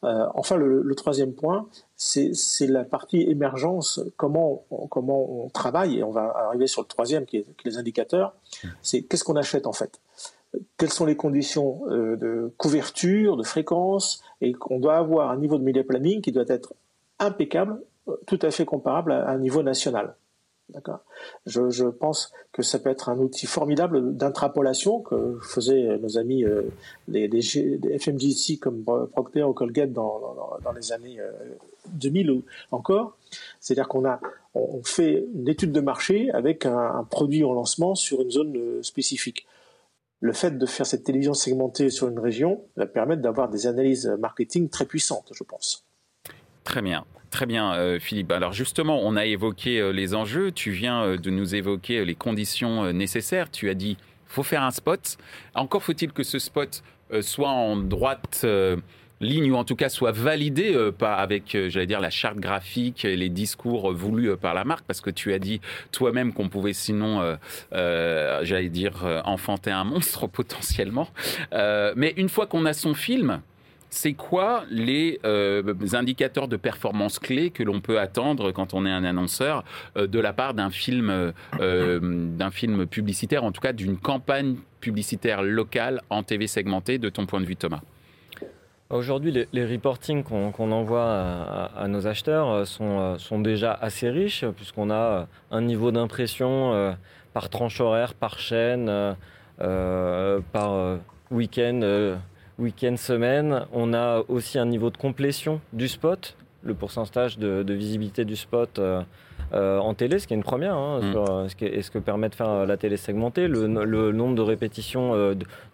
Euh, 0.05 0.27
enfin, 0.35 0.57
le, 0.57 0.95
troisième 0.95 1.33
point, 1.33 1.69
c'est, 1.97 2.35
la 2.67 2.85
partie 2.85 3.23
émergence. 3.23 4.01
Comment, 4.19 4.67
on, 4.71 4.87
comment 4.89 5.45
on 5.45 5.49
travaille 5.49 6.01
et 6.01 6.03
on 6.03 6.11
va 6.11 6.35
arriver 6.37 6.67
sur 6.67 6.83
le 6.83 6.87
troisième 6.87 7.25
qui 7.25 7.39
est, 7.39 7.47
qui 7.57 7.69
est 7.69 7.71
les 7.71 7.79
indicateurs. 7.79 8.35
C'est 8.83 9.01
qu'est-ce 9.01 9.25
qu'on 9.25 9.37
achète 9.37 9.67
en 9.67 9.73
fait? 9.73 10.01
Quelles 10.77 10.93
sont 10.93 11.07
les 11.07 11.17
conditions 11.17 11.83
euh, 11.89 12.17
de 12.17 12.53
couverture, 12.57 13.37
de 13.37 13.43
fréquence, 13.43 14.23
et 14.41 14.53
qu'on 14.53 14.79
doit 14.79 14.97
avoir 14.97 15.31
un 15.31 15.37
niveau 15.37 15.59
de 15.59 15.65
media 15.65 15.85
planning 15.85 16.21
qui 16.21 16.33
doit 16.33 16.45
être 16.49 16.75
impeccable, 17.19 17.81
euh, 18.09 18.17
tout 18.27 18.39
à 18.43 18.51
fait 18.51 18.65
comparable 18.65 19.13
à 19.13 19.29
un 19.29 19.39
niveau 19.39 19.63
national. 19.63 20.17
D'accord? 20.71 21.01
Je, 21.47 21.85
pense 21.85 22.31
que 22.53 22.63
ça 22.63 22.79
peut 22.79 22.91
être 22.91 23.09
un 23.09 23.19
outil 23.19 23.47
formidable 23.47 24.15
d'intrapolation 24.15 25.01
que 25.01 25.39
faisaient 25.41 25.97
nos 25.97 26.19
amis 26.19 26.45
euh, 26.45 26.63
les, 27.09 27.31
comme 28.61 28.85
Procter 29.11 29.45
ou 29.45 29.55
Colgate 29.55 29.95
dans, 29.95 30.21
les 30.77 30.93
années 30.93 31.19
2000 31.87 32.31
ou 32.31 32.43
encore. 32.71 33.17
C'est-à-dire 33.61 33.89
qu'on 33.89 34.05
a 34.05 34.21
on 34.55 34.83
fait 34.85 35.25
une 35.35 35.49
étude 35.49 35.73
de 35.73 35.81
marché 35.81 36.31
avec 36.33 36.67
un 36.67 37.07
produit 37.09 37.45
en 37.45 37.55
lancement 37.55 37.95
sur 37.95 38.21
une 38.21 38.31
zone 38.31 38.83
spécifique 38.83 39.47
le 40.21 40.33
fait 40.33 40.59
de 40.59 40.67
faire 40.67 40.87
cette 40.87 41.05
télévision 41.05 41.35
segmentée 41.35 41.91
sur 41.91 42.09
une 42.09 42.19
région 42.19 42.65
va 42.77 42.87
permettre 42.87 43.23
d'avoir 43.23 43.49
des 43.49 43.67
analyses 43.67 44.07
marketing 44.19 44.69
très 44.69 44.85
puissantes, 44.85 45.31
je 45.35 45.45
pense. 45.45 45.85
Très 46.65 46.83
bien. 46.83 47.05
Très 47.31 47.47
bien, 47.47 47.75
euh, 47.75 47.99
Philippe. 47.99 48.33
Alors 48.33 48.53
justement, 48.53 49.01
on 49.03 49.15
a 49.15 49.27
évoqué 49.27 49.81
euh, 49.81 49.91
les 49.91 50.15
enjeux. 50.15 50.51
Tu 50.51 50.71
viens 50.71 51.03
euh, 51.03 51.17
de 51.19 51.31
nous 51.31 51.55
évoquer 51.55 52.05
les 52.05 52.15
conditions 52.15 52.91
nécessaires. 52.93 53.51
Tu 53.51 53.69
as 53.69 53.75
dit, 53.75 53.99
faut 54.27 54.43
faire 54.43 54.63
un 54.63 54.71
spot. 54.71 55.19
Encore 55.55 55.83
faut-il 55.83 56.13
que 56.13 56.23
ce 56.23 56.39
spot 56.39 56.83
soit 57.23 57.49
en 57.49 57.77
droite 57.77 58.45
ligne 59.21 59.51
ou 59.51 59.57
en 59.57 59.65
tout 59.65 59.77
cas 59.77 59.89
soit 59.89 60.13
validé 60.13 60.75
euh, 60.75 60.93
pas 60.93 61.15
avec, 61.15 61.55
euh, 61.55 61.69
j'allais 61.69 61.87
dire, 61.87 62.01
la 62.01 62.11
charte 62.11 62.39
graphique 62.39 63.05
et 63.05 63.17
les 63.17 63.29
discours 63.29 63.93
voulus 63.93 64.31
euh, 64.31 64.37
par 64.37 64.55
la 64.55 64.65
marque, 64.65 64.85
parce 64.85 65.01
que 65.01 65.11
tu 65.11 65.33
as 65.33 65.39
dit 65.39 65.61
toi-même 65.93 66.33
qu'on 66.33 66.49
pouvait 66.49 66.73
sinon, 66.73 67.37
j'allais 67.73 68.69
dire, 68.69 69.23
enfanter 69.25 69.71
un 69.71 69.85
monstre 69.85 70.27
potentiellement. 70.29 71.09
mais 71.53 72.15
une 72.17 72.29
fois 72.29 72.47
qu'on 72.47 72.67
a 72.67 72.73
son 72.73 72.95
film, 72.95 73.41
c'est 73.91 74.13
quoi 74.13 74.65
les 74.71 75.19
indicateurs 75.93 76.49
de 76.49 76.57
performance 76.57 77.19
clés 77.19 77.51
que 77.51 77.63
l'on 77.63 77.81
peut 77.81 77.99
attendre 77.99 78.53
quand 78.53 78.75
on 78.75 78.87
est 78.87 78.91
un 78.91 79.05
annonceur 79.05 79.65
de 79.97 80.19
la 80.19 80.33
part 80.33 80.55
d'un 80.55 80.71
film, 80.71 81.33
d'un 81.59 82.51
film 82.51 82.87
publicitaire, 82.87 83.45
en 83.45 83.53
tout 83.53 83.61
cas 83.61 83.73
d'une 83.73 83.97
campagne 83.97 84.57
publicitaire 84.81 85.43
locale 85.43 86.03
en 86.11 86.23
TV 86.23 86.47
segmentée, 86.47 86.99
de 86.99 87.09
ton 87.09 87.27
point 87.27 87.41
de 87.41 87.47
vue, 87.47 87.57
Thomas? 87.57 87.81
Aujourd'hui, 88.91 89.31
les, 89.31 89.47
les, 89.53 89.67
reportings 89.67 90.23
qu'on 90.23 90.73
envoie 90.73 91.13
à, 91.77 91.89
nos 91.89 92.07
acheteurs 92.07 92.49
euh, 92.49 92.65
sont, 92.65 92.99
euh, 92.99 93.19
sont, 93.19 93.39
déjà 93.39 93.75
assez 93.75 94.09
riches, 94.09 94.47
puisqu'on 94.57 94.89
a 94.89 94.95
euh, 94.95 95.25
un 95.51 95.61
niveau 95.61 95.91
d'impression 95.91 96.97
par 97.35 97.51
tranche 97.51 97.81
horaire, 97.81 98.15
par 98.15 98.39
chaîne, 98.39 98.91
par 99.59 100.99
week-end, 101.31 102.17
week-end, 102.59 102.97
semaine. 102.97 103.67
On 103.75 103.93
a 103.93 104.23
aussi 104.29 104.59
un 104.59 104.65
niveau 104.65 104.89
de 104.89 104.97
complétion 104.97 105.61
du 105.75 105.87
spot, 105.87 106.37
le 106.63 106.73
pourcentage 106.73 107.39
de, 107.39 107.63
de 107.63 107.75
visibilité 107.75 108.25
du 108.25 108.37
spot. 108.37 108.81
en 109.53 109.95
télé, 109.95 110.19
ce 110.19 110.27
qui 110.27 110.33
est 110.33 110.37
une 110.37 110.43
première, 110.43 110.77
hein, 110.77 111.01
mm. 111.03 111.13
sur, 111.13 111.51
ce, 111.51 111.57
que, 111.57 111.83
ce, 111.83 111.91
que, 111.91 111.99
permet 111.99 112.31
de 112.31 112.35
faire 112.35 112.65
la 112.65 112.77
télé 112.79 112.97
segmentée, 112.97 113.49
le, 113.49 113.67
le 113.67 114.13
nombre 114.13 114.35
de 114.35 114.43
répétitions 114.43 115.15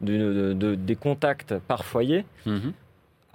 de, 0.01 0.75
des 0.75 0.97
contacts 0.97 1.57
par 1.69 1.85
foyer. 1.85 2.25
Mm-hmm. 2.47 2.73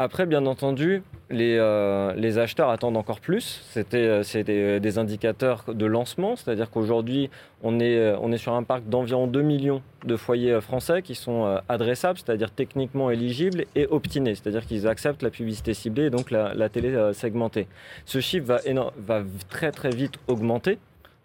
Après, 0.01 0.25
bien 0.25 0.45
entendu, 0.45 1.03
les, 1.29 1.57
euh, 1.59 2.13
les, 2.13 2.38
acheteurs 2.38 2.69
attendent 2.69 2.95
encore 2.95 3.19
plus. 3.19 3.62
C'était 3.69 4.23
euh, 4.23 4.79
des, 4.79 4.97
indicateurs 4.97 5.65
de 5.67 5.85
lancement, 5.85 6.38
c'est-à-dire 6.38 6.71
qu'aujourd'hui, 6.71 7.29
on 7.63 7.81
est, 7.81 7.97
euh, 7.97 8.17
on 8.21 8.31
est 8.31 8.38
sur 8.38 8.53
un 8.53 8.63
parc 8.63 8.88
d'environ 8.88 9.27
2 9.27 9.41
millions 9.41 9.81
de 10.05 10.15
foyers 10.15 10.62
français 10.62 11.01
qui 11.01 11.15
sont 11.15 11.59
adressables, 11.67 12.17
c'est-à-dire 12.17 12.49
techniquement 12.49 13.12
éligibles 13.12 13.65
et 13.75 13.88
optinés, 13.88 14.35
c'est-à-dire 14.35 14.65
qu'ils 14.65 14.88
acceptent 14.88 15.21
la 15.21 15.31
publicité 15.31 15.73
ciblée 15.73 16.05
et 16.05 16.09
donc 16.09 16.31
la, 16.31 16.69
télé 16.69 17.12
segmentée. 17.12 17.67
Ce 18.05 18.21
chiffre 18.21 18.45
va, 18.45 18.62
va 18.97 19.23
très 19.49 19.73
très 19.73 19.89
vite 19.89 20.13
augmenter 20.29 20.79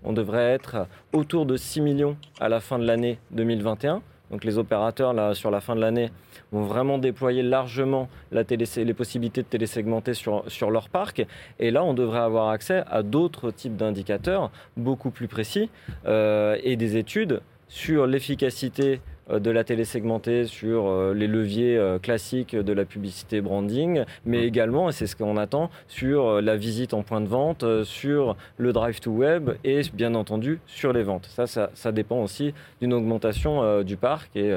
on 0.06 0.12
devrait 0.12 0.52
être 0.52 0.86
autour 1.14 1.46
de 1.46 1.56
6 1.56 1.80
millions 1.80 2.16
à 2.38 2.50
la 2.50 2.60
fin 2.60 2.78
de 2.78 2.84
l'année 2.84 3.18
2021. 3.30 4.02
Donc 4.30 4.44
les 4.44 4.58
opérateurs, 4.58 5.12
là, 5.12 5.34
sur 5.34 5.50
la 5.50 5.60
fin 5.60 5.76
de 5.76 5.80
l'année, 5.80 6.10
vont 6.50 6.64
vraiment 6.64 6.98
déployer 6.98 7.42
largement 7.42 8.08
la 8.32 8.42
les 8.42 8.94
possibilités 8.94 9.42
de 9.42 9.46
télésegmenter 9.46 10.14
sur, 10.14 10.44
sur 10.48 10.70
leur 10.70 10.88
parc. 10.88 11.26
Et 11.58 11.70
là, 11.70 11.84
on 11.84 11.94
devrait 11.94 12.20
avoir 12.20 12.48
accès 12.48 12.82
à 12.88 13.02
d'autres 13.02 13.50
types 13.50 13.76
d'indicateurs 13.76 14.50
beaucoup 14.76 15.10
plus 15.10 15.28
précis 15.28 15.70
euh, 16.06 16.58
et 16.62 16.76
des 16.76 16.96
études 16.96 17.42
sur 17.68 18.06
l'efficacité 18.06 19.00
de 19.30 19.50
la 19.50 19.64
télé 19.64 19.84
segmentée 19.84 20.46
sur 20.46 20.86
euh, 20.86 21.14
les 21.14 21.26
leviers 21.26 21.76
euh, 21.76 21.98
classiques 21.98 22.54
de 22.54 22.72
la 22.72 22.84
publicité 22.84 23.40
branding, 23.40 24.04
mais 24.24 24.42
mmh. 24.42 24.44
également, 24.44 24.88
et 24.88 24.92
c'est 24.92 25.06
ce 25.06 25.16
qu'on 25.16 25.36
attend, 25.36 25.70
sur 25.88 26.40
la 26.40 26.56
visite 26.56 26.94
en 26.94 27.02
point 27.02 27.20
de 27.20 27.26
vente, 27.26 27.64
sur 27.84 28.36
le 28.58 28.72
drive 28.72 29.00
to 29.00 29.10
web 29.10 29.50
et 29.64 29.82
bien 29.92 30.14
entendu 30.14 30.60
sur 30.66 30.92
les 30.92 31.02
ventes. 31.02 31.26
Ça, 31.30 31.46
ça, 31.46 31.92
dépend 31.92 32.22
aussi 32.22 32.52
d'une 32.80 32.92
augmentation 32.92 33.82
du 33.82 33.96
parc 33.96 34.34
et 34.36 34.52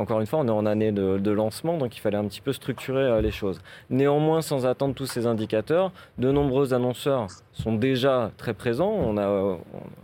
encore 0.00 0.20
une 0.20 0.26
fois, 0.26 0.38
on 0.38 0.48
est 0.48 0.50
en 0.50 0.64
année 0.64 0.92
de, 0.92 1.30
lancement, 1.30 1.76
donc 1.76 1.94
il 1.94 2.00
fallait 2.00 2.16
un 2.16 2.24
petit 2.24 2.40
peu 2.40 2.54
structurer 2.54 3.02
euh, 3.02 3.20
les 3.20 3.30
choses. 3.30 3.60
Néanmoins, 3.90 4.40
sans 4.40 4.64
attendre 4.64 4.94
tous 4.94 5.04
ces 5.04 5.26
indicateurs, 5.26 5.92
de 6.16 6.32
nombreux 6.32 6.72
annonceurs 6.72 7.26
sont 7.52 7.74
déjà 7.74 8.30
très 8.38 8.54
présents. 8.54 8.92
On 8.92 9.18
a 9.18 9.28
euh, 9.28 9.56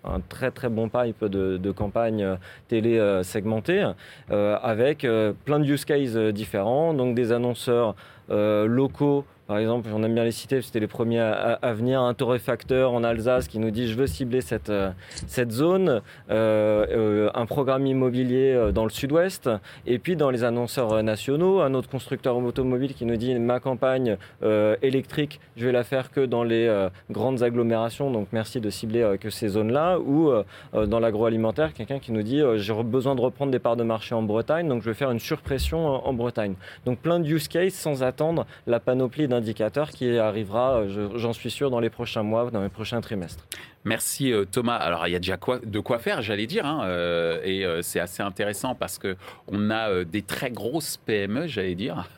un 0.05 0.21
très 0.21 0.51
très 0.51 0.69
bon 0.69 0.91
pipe 0.91 1.25
de, 1.25 1.57
de 1.57 1.71
campagnes 1.71 2.23
euh, 2.23 2.37
télé 2.69 3.01
segmentées 3.23 3.85
avec 4.29 5.07
plein 5.45 5.59
de 5.61 5.65
use 5.65 5.85
cases 5.85 6.17
différents, 6.17 6.93
donc 6.93 7.15
des 7.15 7.33
annonceurs 7.33 7.95
locaux 8.29 9.25
par 9.47 9.59
exemple, 9.59 9.89
on 9.95 10.03
aime 10.03 10.15
bien 10.15 10.25
les 10.25 10.33
citer, 10.33 10.61
c'était 10.61 10.81
les 10.81 10.89
premiers 10.89 11.21
à, 11.21 11.73
venir. 11.73 12.01
Un 12.01 12.15
torréfacteur 12.15 12.93
en 12.93 13.05
Alsace 13.05 13.47
qui 13.47 13.61
nous 13.61 13.71
dit 13.71 13.87
je 13.87 13.95
veux 13.95 14.09
cibler 14.09 14.41
cette, 14.41 14.71
euh, 14.71 14.91
cette 15.27 15.53
zone. 15.53 16.03
Euh, 16.31 16.87
euh, 16.91 17.31
un 17.35 17.47
programme 17.47 17.87
immobilier 17.87 18.71
dans 18.75 18.85
le 18.85 18.91
sud-ouest. 18.91 19.49
Et 19.87 19.99
puis 19.99 20.17
dans 20.17 20.31
les 20.31 20.43
annonceurs 20.43 21.01
nationaux, 21.03 21.61
un 21.61 21.75
autre 21.75 21.89
constructeur 21.89 22.37
automobile 22.37 22.95
qui 22.95 23.05
nous 23.05 23.17
dit 23.17 23.35
ma 23.37 23.61
campagne 23.61 24.17
électrique, 24.83 25.41
je 25.57 25.67
vais 25.67 25.73
la 25.73 25.85
faire 25.85 26.11
que 26.11 26.25
dans 26.25 26.43
les 26.43 26.89
grandes 27.11 27.43
agglomérations. 27.43 28.11
Donc 28.11 28.29
merci 28.33 28.61
de 28.61 28.71
cibler 28.71 29.17
que 29.21 29.31
ces 29.31 29.49
zones-là. 29.49 29.99
Ou 30.01 30.33
dans 30.73 30.99
l'agroalimentaire, 30.99 31.73
quelqu'un 31.73 31.99
qui 31.99 32.13
nous 32.13 32.23
dit 32.23 32.43
j'ai 32.57 32.75
besoin 32.83 33.15
de 33.15 33.21
reprendre 33.21 33.53
des 33.53 33.59
parts 33.59 33.77
de 33.77 33.85
marché 33.85 34.15
en 34.15 34.23
Bretagne, 34.23 34.69
donc 34.69 34.83
je 34.83 34.91
vais 34.91 34.95
faire 34.95 35.11
une 35.11 35.21
surpression 35.21 36.07
en 36.07 36.13
Bretagne. 36.13 36.55
Donc 36.85 36.99
plein 36.99 37.21
de 37.21 37.29
use 37.29 37.49
sans 37.71 38.03
attendre 38.03 38.47
la 38.67 38.81
panoplie 38.81 39.29
indicateur 39.37 39.91
qui 39.91 40.19
arrivera, 40.19 40.81
euh, 40.81 41.17
j'en 41.17 41.33
suis 41.33 41.51
sûr, 41.51 41.71
dans 41.71 41.81
les 41.81 41.91
prochains 41.91 42.23
mois, 42.23 42.51
dans 42.51 42.63
les 42.63 42.69
prochains 42.69 43.01
trimestres. 43.01 43.47
Merci 43.85 44.33
euh, 44.33 44.45
Thomas. 44.45 44.75
Alors 44.75 45.07
il 45.07 45.13
y 45.13 45.15
a 45.17 45.21
déjà 45.21 45.39
de 45.65 45.79
quoi 45.79 45.99
faire, 46.01 46.21
j'allais 46.21 46.49
dire, 46.49 46.67
hein, 46.67 46.83
euh, 46.87 47.41
et 47.45 47.65
c'est 47.83 48.01
assez 48.01 48.23
intéressant 48.23 48.75
parce 48.75 48.99
que 48.99 49.17
on 49.47 49.71
a 49.71 50.03
des 50.03 50.23
très 50.23 50.51
grosses 50.51 50.97
PME, 50.97 51.47
j'allais 51.47 51.77
dire, 51.77 52.09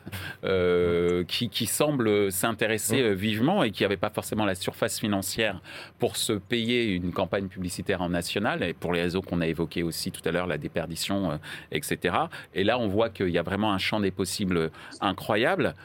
qui, 1.27 1.49
qui, 1.49 1.65
semblent 1.67 2.31
s'intéresser 2.31 3.13
vivement 3.13 3.63
et 3.63 3.69
qui 3.69 3.83
n'avaient 3.83 3.97
pas 3.97 4.09
forcément 4.09 4.45
la 4.45 4.55
surface 4.55 4.99
financière 4.99 5.61
pour 5.99 6.17
se 6.17 6.33
payer 6.33 6.85
une 6.85 7.11
campagne 7.11 7.47
publicitaire 7.47 8.01
en 8.01 8.09
national 8.09 8.63
et 8.63 8.73
pour 8.73 8.93
les 8.93 9.03
réseaux 9.03 9.21
qu'on 9.21 9.41
a 9.41 9.47
évoqués 9.47 9.83
aussi 9.83 10.11
tout 10.11 10.21
à 10.25 10.31
l'heure, 10.31 10.47
la 10.47 10.57
déperdition, 10.57 11.39
etc. 11.71 12.15
Et 12.55 12.63
là, 12.63 12.79
on 12.79 12.87
voit 12.87 13.09
qu'il 13.09 13.29
y 13.29 13.37
a 13.37 13.43
vraiment 13.43 13.71
un 13.71 13.77
champ 13.77 13.99
des 13.99 14.11
possibles 14.11 14.71
incroyable. 15.01 15.75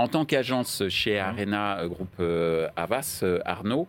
En 0.00 0.06
tant 0.06 0.24
qu'agence 0.24 0.84
chez 0.88 1.18
Arena 1.18 1.80
euh, 1.80 1.88
Groupe 1.88 2.14
euh, 2.20 2.68
Avas, 2.76 3.20
euh, 3.24 3.40
Arnaud, 3.44 3.88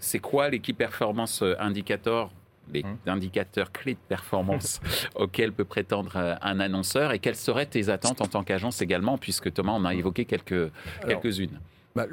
c'est 0.00 0.18
quoi 0.18 0.50
l'équipe 0.50 0.76
performance 0.76 1.42
indicator 1.58 2.30
les 2.72 2.82
hum. 2.82 2.96
indicateurs 3.06 3.70
clés 3.70 3.94
de 3.94 3.98
performance 4.08 4.80
auxquels 5.14 5.52
peut 5.52 5.64
prétendre 5.64 6.36
un 6.42 6.58
annonceur 6.58 7.12
et 7.12 7.20
quelles 7.20 7.36
seraient 7.36 7.66
tes 7.66 7.90
attentes 7.90 8.20
en 8.20 8.26
tant 8.26 8.42
qu'agence 8.42 8.82
également, 8.82 9.18
puisque 9.18 9.52
Thomas 9.52 9.70
en 9.70 9.84
a 9.84 9.94
évoqué 9.94 10.24
quelques, 10.24 10.72
quelques-unes. 11.06 11.60
bah, 11.94 12.06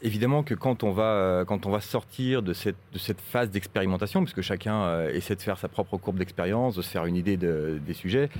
évidemment 0.00 0.44
que 0.44 0.54
quand 0.54 0.84
on 0.84 0.92
va, 0.92 1.42
quand 1.48 1.66
on 1.66 1.70
va 1.70 1.80
sortir 1.80 2.40
de 2.42 2.52
cette, 2.52 2.76
de 2.92 2.98
cette 2.98 3.20
phase 3.20 3.50
d'expérimentation, 3.50 4.22
puisque 4.22 4.42
chacun 4.42 5.08
essaie 5.08 5.34
de 5.34 5.42
faire 5.42 5.58
sa 5.58 5.66
propre 5.66 5.96
courbe 5.96 6.18
d'expérience, 6.18 6.76
de 6.76 6.82
se 6.82 6.88
faire 6.88 7.06
une 7.06 7.16
idée 7.16 7.36
des 7.36 7.94
sujets, 7.94 8.30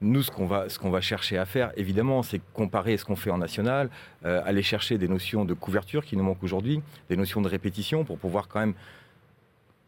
nous, 0.00 0.22
ce 0.22 0.30
qu'on 0.30 0.46
va, 0.46 0.66
va 0.66 1.00
chercher 1.00 1.38
à 1.38 1.44
faire, 1.44 1.72
évidemment, 1.76 2.22
c'est 2.22 2.40
comparer 2.52 2.96
ce 2.96 3.04
qu'on 3.04 3.16
fait 3.16 3.30
en 3.30 3.38
national, 3.38 3.90
euh, 4.24 4.40
aller 4.44 4.62
chercher 4.62 4.98
des 4.98 5.08
notions 5.08 5.44
de 5.44 5.54
couverture 5.54 6.04
qui 6.04 6.16
nous 6.16 6.24
manquent 6.24 6.42
aujourd'hui, 6.42 6.80
des 7.08 7.16
notions 7.16 7.40
de 7.40 7.48
répétition 7.48 8.04
pour 8.04 8.18
pouvoir 8.18 8.48
quand 8.48 8.60
même 8.60 8.74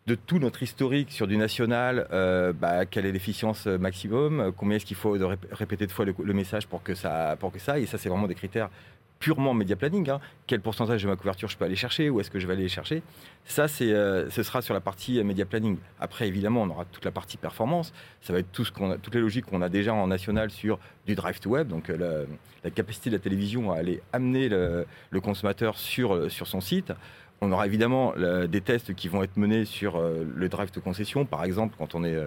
de 0.06 0.14
tout 0.16 0.38
notre 0.38 0.62
historique 0.62 1.12
sur 1.12 1.28
du 1.28 1.36
national, 1.36 2.08
euh, 2.10 2.52
bah, 2.52 2.86
quelle 2.86 3.06
est 3.06 3.12
l'efficience 3.12 3.66
maximum, 3.66 4.52
combien 4.56 4.76
est-ce 4.76 4.86
qu'il 4.86 4.96
faut 4.96 5.16
de 5.16 5.24
répéter 5.52 5.86
de 5.86 5.92
fois 5.92 6.04
le, 6.04 6.14
le, 6.22 6.32
message 6.32 6.66
pour 6.66 6.82
que 6.82 6.94
ça, 6.94 7.36
pour 7.38 7.52
que 7.52 7.60
ça, 7.60 7.78
et 7.78 7.86
ça 7.86 7.96
c'est 7.98 8.08
vraiment 8.08 8.26
des 8.26 8.34
critères 8.34 8.70
purement 9.20 9.52
média 9.52 9.76
planning, 9.76 10.08
hein. 10.08 10.18
quel 10.46 10.60
pourcentage 10.60 11.02
de 11.02 11.08
ma 11.08 11.14
couverture 11.14 11.48
je 11.48 11.56
peux 11.56 11.66
aller 11.66 11.76
chercher, 11.76 12.08
où 12.08 12.20
est-ce 12.20 12.30
que 12.30 12.40
je 12.40 12.46
vais 12.46 12.54
aller 12.54 12.68
chercher, 12.68 13.02
ça 13.44 13.68
c'est, 13.68 13.92
euh, 13.92 14.30
ce 14.30 14.42
sera 14.42 14.62
sur 14.62 14.72
la 14.72 14.80
partie 14.80 15.20
euh, 15.20 15.24
média 15.24 15.44
planning. 15.44 15.76
Après 16.00 16.26
évidemment 16.26 16.62
on 16.62 16.70
aura 16.70 16.86
toute 16.86 17.04
la 17.04 17.10
partie 17.10 17.36
performance, 17.36 17.92
ça 18.22 18.32
va 18.32 18.38
être 18.38 18.50
tout 18.50 18.64
ce 18.64 18.72
qu'on 18.72 18.92
a, 18.92 18.96
toutes 18.96 19.14
les 19.14 19.20
logiques 19.20 19.44
qu'on 19.44 19.60
a 19.60 19.68
déjà 19.68 19.92
en 19.92 20.06
national 20.06 20.50
sur 20.50 20.78
du 21.06 21.14
drive 21.14 21.38
to 21.38 21.50
web, 21.50 21.68
donc 21.68 21.90
euh, 21.90 22.24
la, 22.64 22.70
capacité 22.70 23.10
de 23.10 23.16
la 23.16 23.20
télévision 23.20 23.72
à 23.72 23.76
aller 23.76 24.00
amener 24.14 24.48
le, 24.48 24.86
consommateur 25.22 25.76
sur, 25.76 26.30
sur 26.30 26.46
son 26.46 26.62
site. 26.62 26.92
On 27.42 27.52
aura 27.52 27.66
évidemment 27.66 28.12
des 28.16 28.60
tests 28.60 28.94
qui 28.94 29.08
vont 29.08 29.22
être 29.22 29.38
menés 29.38 29.64
sur 29.64 29.98
le 29.98 30.48
drive 30.50 30.70
de 30.72 30.80
concession, 30.80 31.24
par 31.24 31.42
exemple 31.44 31.74
quand 31.78 31.94
on 31.94 32.04
est 32.04 32.18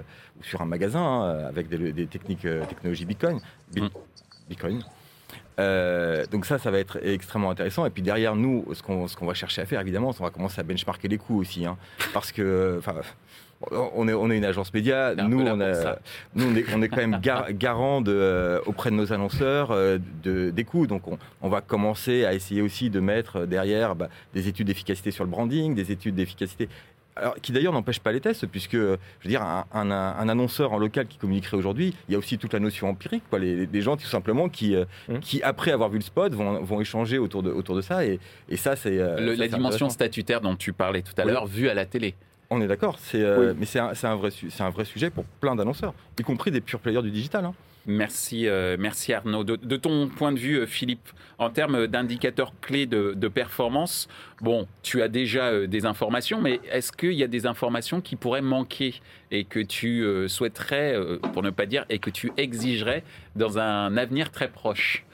sur 0.41 0.61
un 0.61 0.65
magasin 0.65 1.03
hein, 1.03 1.45
avec 1.47 1.69
des, 1.69 2.07
techniques 2.07 2.47
technologie 2.67 3.05
Bitcoin. 3.05 3.39
Mmh. 3.75 3.87
Bitcoin. 4.49 4.83
Euh, 5.59 6.25
donc 6.31 6.45
ça, 6.45 6.57
ça 6.57 6.71
va 6.71 6.79
être 6.79 6.99
extrêmement 7.03 7.51
intéressant. 7.51 7.85
Et 7.85 7.89
puis 7.89 8.01
derrière 8.01 8.35
nous, 8.35 8.65
ce 8.73 8.81
qu'on 8.81 9.07
qu'on 9.07 9.25
va 9.25 9.33
chercher 9.33 9.61
à 9.61 9.65
faire, 9.65 9.81
évidemment, 9.81 10.11
c'est 10.11 10.21
on 10.21 10.25
va 10.25 10.31
commencer 10.31 10.59
à 10.59 10.63
benchmarker 10.63 11.07
les 11.07 11.17
coûts 11.17 11.39
aussi, 11.39 11.65
hein, 11.65 11.77
parce 12.13 12.31
que, 12.31 12.75
enfin. 12.79 12.95
On 13.71 14.09
est, 14.09 14.13
on 14.13 14.29
est 14.29 14.37
une 14.37 14.43
agence 14.43 14.73
média. 14.73 15.15
Nous, 15.15 15.39
on, 15.39 15.61
a, 15.61 15.95
nous 16.35 16.51
on, 16.51 16.55
est, 16.55 16.65
on 16.75 16.81
est 16.81 16.89
quand 16.89 16.97
même 16.97 17.21
garant 17.53 18.01
de, 18.01 18.11
euh, 18.11 18.59
auprès 18.65 18.89
de 18.89 18.95
nos 18.95 19.13
annonceurs 19.13 19.71
euh, 19.71 19.99
de, 20.21 20.49
des 20.49 20.65
coûts. 20.65 20.85
Donc, 20.85 21.07
on, 21.07 21.17
on, 21.41 21.47
va 21.47 21.61
commencer 21.61 22.25
à 22.25 22.33
essayer 22.33 22.61
aussi 22.61 22.89
de 22.89 22.99
mettre 22.99 23.45
derrière 23.45 23.95
bah, 23.95 24.09
des 24.33 24.49
études 24.49 24.67
d'efficacité 24.67 25.11
sur 25.11 25.23
le 25.23 25.29
branding, 25.29 25.75
des 25.75 25.93
études 25.93 26.15
d'efficacité 26.15 26.67
alors, 27.15 27.35
qui 27.35 27.51
d'ailleurs 27.51 27.73
n'empêche 27.73 27.99
pas 27.99 28.11
les 28.11 28.21
tests, 28.21 28.47
puisque, 28.47 28.73
je 28.73 28.97
veux 29.23 29.29
dire, 29.29 29.43
un, 29.43 29.91
annonceur 29.91 30.73
en 30.73 30.77
local 30.77 31.07
qui 31.07 31.17
communiquerait 31.17 31.57
aujourd'hui, 31.57 31.93
il 32.07 32.13
y 32.13 32.15
a 32.15 32.17
aussi 32.17 32.37
toute 32.37 32.53
la 32.53 32.59
notion 32.59 32.89
empirique, 32.89 33.23
quoi, 33.29 33.39
les, 33.39 33.81
gens 33.81 33.97
tout 33.97 34.07
simplement 34.07 34.49
qui, 34.49 34.75
euh, 34.75 34.85
mmh. 35.09 35.19
qui, 35.19 35.43
après 35.43 35.71
avoir 35.71 35.89
vu 35.89 35.97
le 35.97 36.03
spot, 36.03 36.33
vont, 36.33 36.63
vont 36.63 36.81
échanger 36.81 37.17
autour 37.17 37.43
de, 37.43 37.51
autour 37.51 37.75
de 37.75 37.81
ça, 37.81 38.05
et, 38.05 38.19
et 38.49 38.57
ça, 38.57 38.75
c'est... 38.75 38.97
Euh, 38.97 39.35
la 39.35 39.47
dimension 39.47 39.89
statutaire 39.89 40.41
dont 40.41 40.55
tu 40.55 40.73
parlais 40.73 41.01
tout 41.01 41.13
à 41.17 41.25
l'heure, 41.25 41.45
vue 41.45 41.69
à 41.69 41.73
la 41.73 41.85
télé. 41.85 42.15
On 42.49 42.61
est 42.61 42.67
d'accord, 42.67 42.97
euh, 43.15 43.53
mais 43.57 43.65
c'est 43.65 43.79
un, 43.79 43.93
un, 44.03 44.15
vrai, 44.15 44.29
un 44.59 44.69
vrai 44.69 44.85
sujet 44.85 45.09
pour 45.09 45.25
plein 45.25 45.55
d'annonceurs, 45.55 45.93
y 46.19 46.23
compris 46.23 46.51
des 46.51 46.61
pure 46.61 46.79
players 46.79 47.01
du 47.01 47.11
digital. 47.11 47.45
Hein. 47.45 47.53
Merci, 47.85 48.47
euh, 48.47 48.77
merci 48.79 49.11
Arnaud. 49.11 49.43
De, 49.43 49.75
ton 49.75 50.07
point 50.07 50.31
de 50.31 50.39
vue, 50.39 50.59
euh, 50.59 50.65
Philippe, 50.65 51.09
en 51.37 51.49
termes 51.49 51.87
d'indicateurs 51.87 52.53
clés 52.61 52.85
de, 52.85 53.27
performance, 53.27 54.07
bon, 54.41 54.67
tu 54.83 55.01
as 55.01 55.09
déjà 55.09 55.47
euh, 55.47 55.67
des 55.67 55.85
informations, 55.85 56.39
mais 56.39 56.61
est-ce 56.71 56.93
qu'il 56.93 57.13
y 57.13 57.23
a 57.23 57.27
des 57.27 57.45
informations 57.45 57.99
qui 57.99 58.15
pourraient 58.15 58.41
manquer 58.41 59.01
et 59.31 59.43
que 59.43 59.59
tu 59.59 60.05
souhaiterais, 60.29 60.95
pour 61.33 61.41
ne 61.41 61.49
pas 61.49 61.65
dire, 61.65 61.85
et 61.89 61.99
que 61.99 62.09
tu 62.09 62.31
exigerais 62.37 63.03
dans 63.35 63.57
un 63.57 63.97
avenir 63.97 64.31
très 64.31 64.47
proche? 64.47 65.05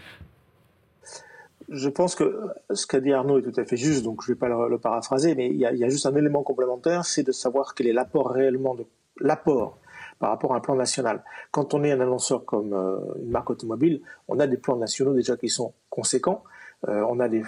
Je 1.70 1.90
pense 1.90 2.16
que 2.16 2.40
ce 2.72 2.86
qu'a 2.86 3.00
dit 3.00 3.14
Arnaud 3.14 3.40
est 3.40 3.44
tout 3.44 3.60
à 3.60 3.64
fait 3.64 3.78
juste, 3.78 4.04
donc 4.04 4.24
je 4.24 4.32
ne 4.32 4.36
vais 4.36 4.40
pas 4.40 4.50
le, 4.50 4.78
paraphraser, 4.78 5.36
mais 5.36 5.48
il 5.48 5.58
y, 5.58 5.66
a, 5.66 5.72
il 5.72 5.80
y, 5.80 5.86
a, 5.86 5.90
juste 5.90 6.06
un 6.06 6.16
élément 6.16 6.44
complémentaire, 6.44 7.06
c'est 7.06 7.24
de 7.24 7.32
savoir 7.32 7.74
quel 7.76 7.88
est 7.88 7.94
l'apport 7.94 8.30
réellement 8.30 8.76
de 8.76 8.86
l'apport 9.22 9.78
par 10.20 10.30
rapport 10.30 10.54
à 10.54 10.58
un 10.58 10.60
plan 10.60 10.76
national. 10.76 11.24
Quand 11.52 11.74
on 11.74 11.84
est 11.84 11.92
un 11.92 12.02
annonceur 12.02 12.46
comme 12.46 12.74
euh, 12.74 13.00
une 13.22 13.30
marque 13.32 13.50
automobile, 13.50 14.02
on 14.28 14.40
a 14.40 14.48
des 14.48 14.58
plans 14.58 14.76
nationaux 14.76 15.14
déjà 15.14 15.38
qui 15.38 15.50
sont 15.50 15.74
conséquents. 15.90 16.44
Euh, 16.88 17.04
on 17.10 17.20
a 17.20 17.28
des, 17.28 17.44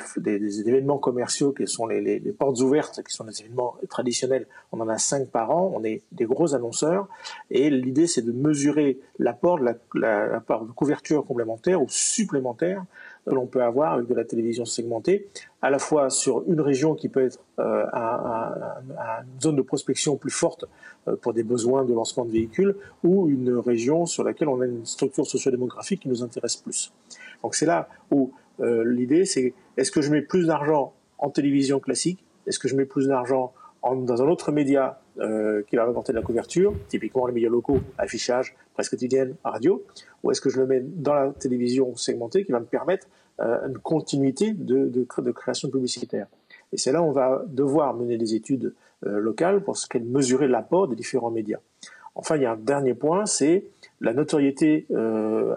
événements 0.67 0.97
commerciaux 0.97 1.53
qui 1.53 1.65
sont 1.65 1.88
les, 1.88 2.19
portes 2.38 2.60
ouvertes, 2.60 3.01
qui 3.03 3.13
sont 3.13 3.23
des 3.23 3.39
événements 3.41 3.75
traditionnels. 3.89 4.45
On 4.71 4.81
en 4.81 4.89
a 4.89 4.97
cinq 4.97 5.29
par 5.29 5.51
an. 5.51 5.71
On 5.73 5.84
est 5.84 6.01
des 6.12 6.25
gros 6.25 6.53
annonceurs. 6.53 7.07
Et 7.49 7.69
l'idée, 7.69 8.07
c'est 8.07 8.23
de 8.23 8.31
mesurer 8.34 8.99
l'apport 9.19 9.60
de, 9.60 9.65
la, 9.95 10.39
de 10.39 10.71
couverture 10.73 11.25
complémentaire 11.25 11.81
ou 11.81 11.86
supplémentaire 11.88 12.84
que 13.25 13.34
l'on 13.34 13.45
peut 13.45 13.63
avoir 13.63 13.93
avec 13.93 14.07
de 14.07 14.13
la 14.13 14.23
télévision 14.23 14.65
segmentée, 14.65 15.27
à 15.62 15.69
la 15.69 15.79
fois 15.79 16.10
sur 16.10 16.43
une 16.47 16.62
région 16.62 16.95
qui 16.95 17.10
peut 17.10 17.25
être 17.25 17.39
euh, 17.60 17.86
une 17.86 19.41
zone 19.41 19.55
de 19.55 19.62
prospection 19.62 20.17
plus 20.17 20.31
forte 20.31 20.65
euh, 21.07 21.15
pour 21.15 21.34
des 21.34 21.43
besoins 21.43 21.86
de 21.86 21.93
lancement 21.93 22.25
de 22.25 22.31
véhicules, 22.31 22.75
ou 23.03 23.29
une 23.29 23.57
région 23.57 24.05
sur 24.05 24.23
laquelle 24.23 24.47
on 24.47 24.62
a 24.62 24.65
une 24.65 24.86
structure 24.86 25.25
sociodémographique 25.25 26.01
qui 26.01 26.10
nous 26.10 26.23
intéresse 26.23 26.55
plus. 26.55 26.91
Donc 27.43 27.55
c'est 27.55 27.65
là 27.65 27.89
où 28.10 28.31
euh, 28.60 28.84
l'idée 28.86 29.25
c'est 29.25 29.53
est-ce 29.77 29.91
que 29.91 30.01
je 30.01 30.12
mets 30.12 30.21
plus 30.21 30.47
d'argent 30.47 30.93
en 31.17 31.29
télévision 31.29 31.79
classique 31.79 32.23
Est-ce 32.47 32.60
que 32.60 32.67
je 32.67 32.75
mets 32.75 32.86
plus 32.86 33.07
d'argent 33.07 33.53
dans 33.84 34.21
un 34.21 34.27
autre 34.27 34.51
média 34.51 35.01
euh, 35.21 35.62
qui 35.67 35.75
va 35.75 35.84
apporter 35.84 36.13
de 36.13 36.17
la 36.17 36.23
couverture, 36.23 36.73
typiquement 36.88 37.27
les 37.27 37.34
médias 37.34 37.49
locaux, 37.49 37.79
affichage, 37.97 38.55
presse 38.73 38.89
quotidienne, 38.89 39.36
radio, 39.43 39.84
ou 40.23 40.31
est-ce 40.31 40.41
que 40.41 40.49
je 40.49 40.60
le 40.60 40.65
mets 40.65 40.79
dans 40.81 41.13
la 41.13 41.31
télévision 41.31 41.95
segmentée 41.95 42.43
qui 42.43 42.51
va 42.51 42.60
me 42.60 42.65
permettre 42.65 43.07
euh, 43.39 43.67
une 43.67 43.77
continuité 43.77 44.53
de, 44.53 44.88
de, 44.88 45.31
création 45.31 45.69
publicitaire? 45.69 46.25
Et 46.73 46.77
c'est 46.77 46.91
là 46.91 47.03
où 47.03 47.05
on 47.05 47.12
va 47.12 47.43
devoir 47.47 47.93
mener 47.93 48.17
des 48.17 48.34
études 48.34 48.73
euh, 49.05 49.19
locales 49.19 49.63
pour 49.63 49.77
ce 49.77 49.88
qu'elle 49.88 50.05
mesurer 50.05 50.47
l'apport 50.47 50.88
des 50.88 50.95
différents 50.95 51.31
médias. 51.31 51.60
Enfin, 52.15 52.36
il 52.38 52.41
y 52.41 52.45
a 52.45 52.53
un 52.53 52.57
dernier 52.57 52.95
point, 52.95 53.27
c'est 53.27 53.65
la 53.99 54.13
notoriété 54.13 54.88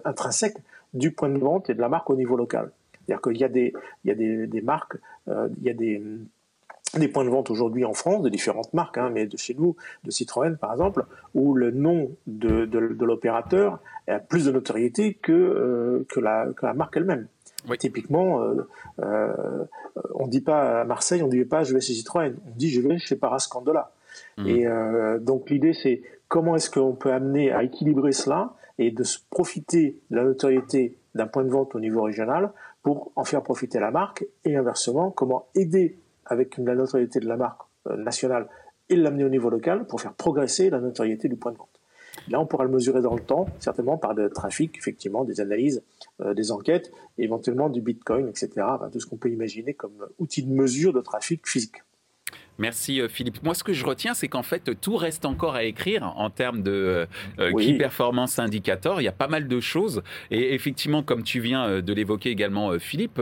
intrinsèque 0.04 0.58
du 0.92 1.10
point 1.10 1.30
de 1.30 1.38
vente 1.38 1.70
et 1.70 1.74
de 1.74 1.80
la 1.80 1.88
marque 1.88 2.10
au 2.10 2.16
niveau 2.16 2.36
local. 2.36 2.70
C'est-à-dire 2.92 3.22
qu'il 3.22 3.38
y 3.38 3.44
a 3.44 3.48
des 4.14 4.60
marques, 4.62 4.96
il 5.26 5.62
y 5.62 5.70
a 5.70 5.74
des 5.74 6.00
des 6.98 7.08
points 7.08 7.24
de 7.24 7.30
vente 7.30 7.50
aujourd'hui 7.50 7.84
en 7.84 7.92
France, 7.92 8.22
de 8.22 8.28
différentes 8.28 8.72
marques, 8.72 8.98
hein, 8.98 9.10
mais 9.12 9.26
de 9.26 9.36
chez 9.36 9.54
nous, 9.54 9.76
de 10.04 10.10
Citroën 10.10 10.56
par 10.56 10.72
exemple, 10.72 11.04
où 11.34 11.54
le 11.54 11.70
nom 11.70 12.10
de, 12.26 12.66
de, 12.66 12.78
l'opérateur 12.78 13.80
a 14.08 14.18
plus 14.18 14.46
de 14.46 14.52
notoriété 14.52 15.14
que, 15.14 15.32
euh, 15.32 16.06
que, 16.08 16.20
la, 16.20 16.46
que, 16.56 16.66
la, 16.66 16.74
marque 16.74 16.96
elle-même. 16.96 17.26
Typiquement, 17.78 18.42
euh, 18.42 18.68
euh, 19.00 19.64
on 20.14 20.26
ne 20.26 20.30
dit 20.30 20.42
pas 20.42 20.82
à 20.82 20.84
Marseille, 20.84 21.22
on 21.22 21.26
ne 21.26 21.32
dit 21.32 21.44
pas 21.46 21.64
je 21.64 21.72
vais 21.72 21.80
chez 21.80 21.94
Citroën, 21.94 22.34
on 22.46 22.56
dit 22.56 22.70
je 22.70 22.80
vais 22.80 22.98
chez 22.98 23.16
Parascandola. 23.16 23.90
Mmh. 24.36 24.46
Et 24.46 24.66
donc 25.20 25.50
l'idée 25.50 25.72
c'est 25.72 26.02
comment 26.28 26.54
est-ce 26.54 26.70
qu'on 26.70 26.92
peut 26.92 27.12
amener 27.12 27.50
à 27.50 27.64
équilibrer 27.64 28.12
cela 28.12 28.54
et 28.78 28.90
de 28.90 29.02
se 29.02 29.18
profiter 29.30 29.98
de 30.10 30.16
la 30.16 30.24
notoriété 30.24 30.96
d'un 31.14 31.26
point 31.26 31.42
de 31.42 31.48
vente 31.48 31.74
au 31.74 31.80
niveau 31.80 32.02
régional 32.02 32.52
pour 32.82 33.12
en 33.16 33.24
faire 33.24 33.42
profiter 33.42 33.80
la 33.80 33.90
marque 33.90 34.26
et 34.44 34.56
inversement 34.56 35.10
comment 35.10 35.46
aider 35.54 35.96
avec 36.26 36.58
la 36.58 36.74
notoriété 36.74 37.20
de 37.20 37.26
la 37.26 37.36
marque 37.36 37.62
euh, 37.86 37.96
nationale 37.96 38.48
et 38.88 38.96
l'amener 38.96 39.24
au 39.24 39.28
niveau 39.28 39.50
local 39.50 39.86
pour 39.86 40.00
faire 40.00 40.12
progresser 40.12 40.70
la 40.70 40.80
notoriété 40.80 41.28
du 41.28 41.36
point 41.36 41.52
de 41.52 41.56
vente. 41.56 41.68
Là, 42.28 42.40
on 42.40 42.46
pourra 42.46 42.64
le 42.64 42.70
mesurer 42.70 43.02
dans 43.02 43.14
le 43.14 43.20
temps, 43.20 43.46
certainement 43.58 43.98
par 43.98 44.14
le 44.14 44.30
trafic, 44.30 44.76
effectivement, 44.78 45.24
des 45.24 45.40
analyses, 45.40 45.82
euh, 46.20 46.32
des 46.34 46.52
enquêtes, 46.52 46.92
éventuellement 47.18 47.68
du 47.68 47.80
Bitcoin, 47.80 48.28
etc. 48.28 48.50
tout 48.92 49.00
ce 49.00 49.06
qu'on 49.06 49.16
peut 49.16 49.30
imaginer 49.30 49.74
comme 49.74 50.06
outil 50.18 50.42
de 50.42 50.52
mesure 50.52 50.92
de 50.92 51.00
trafic 51.00 51.46
physique. 51.46 51.82
Merci 52.58 53.00
euh, 53.00 53.08
Philippe. 53.08 53.42
Moi, 53.42 53.54
ce 53.54 53.64
que 53.64 53.72
je 53.72 53.84
retiens, 53.84 54.14
c'est 54.14 54.28
qu'en 54.28 54.42
fait, 54.44 54.80
tout 54.80 54.96
reste 54.96 55.24
encore 55.24 55.56
à 55.56 55.64
écrire 55.64 56.12
en 56.16 56.30
termes 56.30 56.62
de 56.62 57.06
euh, 57.40 57.52
Key 57.58 57.74
Performance 57.74 58.38
Indicator. 58.38 59.00
Il 59.00 59.04
y 59.04 59.08
a 59.08 59.12
pas 59.12 59.26
mal 59.26 59.48
de 59.48 59.60
choses. 59.60 60.02
Et 60.30 60.54
effectivement, 60.54 61.02
comme 61.02 61.24
tu 61.24 61.40
viens 61.40 61.66
euh, 61.66 61.82
de 61.82 61.92
l'évoquer 61.92 62.30
également, 62.30 62.78
Philippe, 62.78 63.20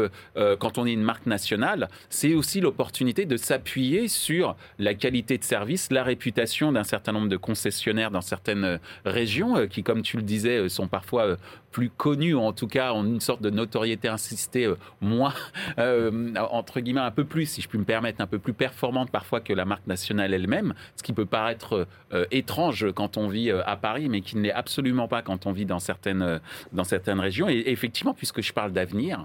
quand 0.58 0.78
on 0.78 0.86
est 0.86 0.92
une 0.92 1.02
marque 1.02 1.26
nationale, 1.26 1.88
c'est 2.08 2.34
aussi 2.34 2.60
l'opportunité 2.60 3.24
de 3.24 3.36
s'appuyer 3.36 4.08
sur 4.08 4.56
la 4.78 4.94
qualité 4.94 5.38
de 5.38 5.44
service, 5.44 5.90
la 5.90 6.02
réputation 6.02 6.72
d'un 6.72 6.84
certain 6.84 7.12
nombre 7.12 7.28
de 7.28 7.36
concessionnaires 7.36 8.10
dans 8.10 8.20
certaines 8.20 8.78
régions 9.04 9.66
qui, 9.66 9.82
comme 9.82 10.02
tu 10.02 10.16
le 10.16 10.22
disais, 10.22 10.68
sont 10.68 10.88
parfois 10.88 11.36
plus 11.70 11.90
connus, 11.90 12.34
ou 12.34 12.40
en 12.40 12.52
tout 12.52 12.68
cas 12.68 12.92
ont 12.92 13.04
une 13.04 13.20
sorte 13.20 13.42
de 13.42 13.50
notoriété 13.50 14.08
insistée 14.08 14.72
moins, 15.00 15.34
entre 15.78 16.80
guillemets, 16.80 17.00
un 17.00 17.10
peu 17.10 17.24
plus, 17.24 17.46
si 17.46 17.62
je 17.62 17.68
puis 17.68 17.78
me 17.78 17.84
permettre, 17.84 18.20
un 18.20 18.26
peu 18.26 18.38
plus 18.38 18.54
performante 18.54 19.10
par 19.10 19.21
parfois 19.22 19.38
que 19.38 19.52
la 19.52 19.64
marque 19.64 19.86
nationale 19.86 20.34
elle-même, 20.34 20.74
ce 20.96 21.04
qui 21.04 21.12
peut 21.12 21.26
paraître 21.26 21.86
euh, 22.12 22.24
étrange 22.32 22.88
quand 22.92 23.16
on 23.16 23.28
vit 23.28 23.50
euh, 23.50 23.62
à 23.66 23.76
Paris, 23.76 24.08
mais 24.08 24.20
qui 24.20 24.36
ne 24.36 24.42
l'est 24.42 24.52
absolument 24.52 25.06
pas 25.06 25.22
quand 25.22 25.46
on 25.46 25.52
vit 25.52 25.64
dans 25.64 25.78
certaines, 25.78 26.22
euh, 26.22 26.38
dans 26.72 26.82
certaines 26.82 27.20
régions. 27.20 27.48
Et, 27.48 27.62
effectivement, 27.66 28.14
puisque 28.14 28.42
je 28.42 28.52
parle 28.52 28.72
d'avenir, 28.72 29.24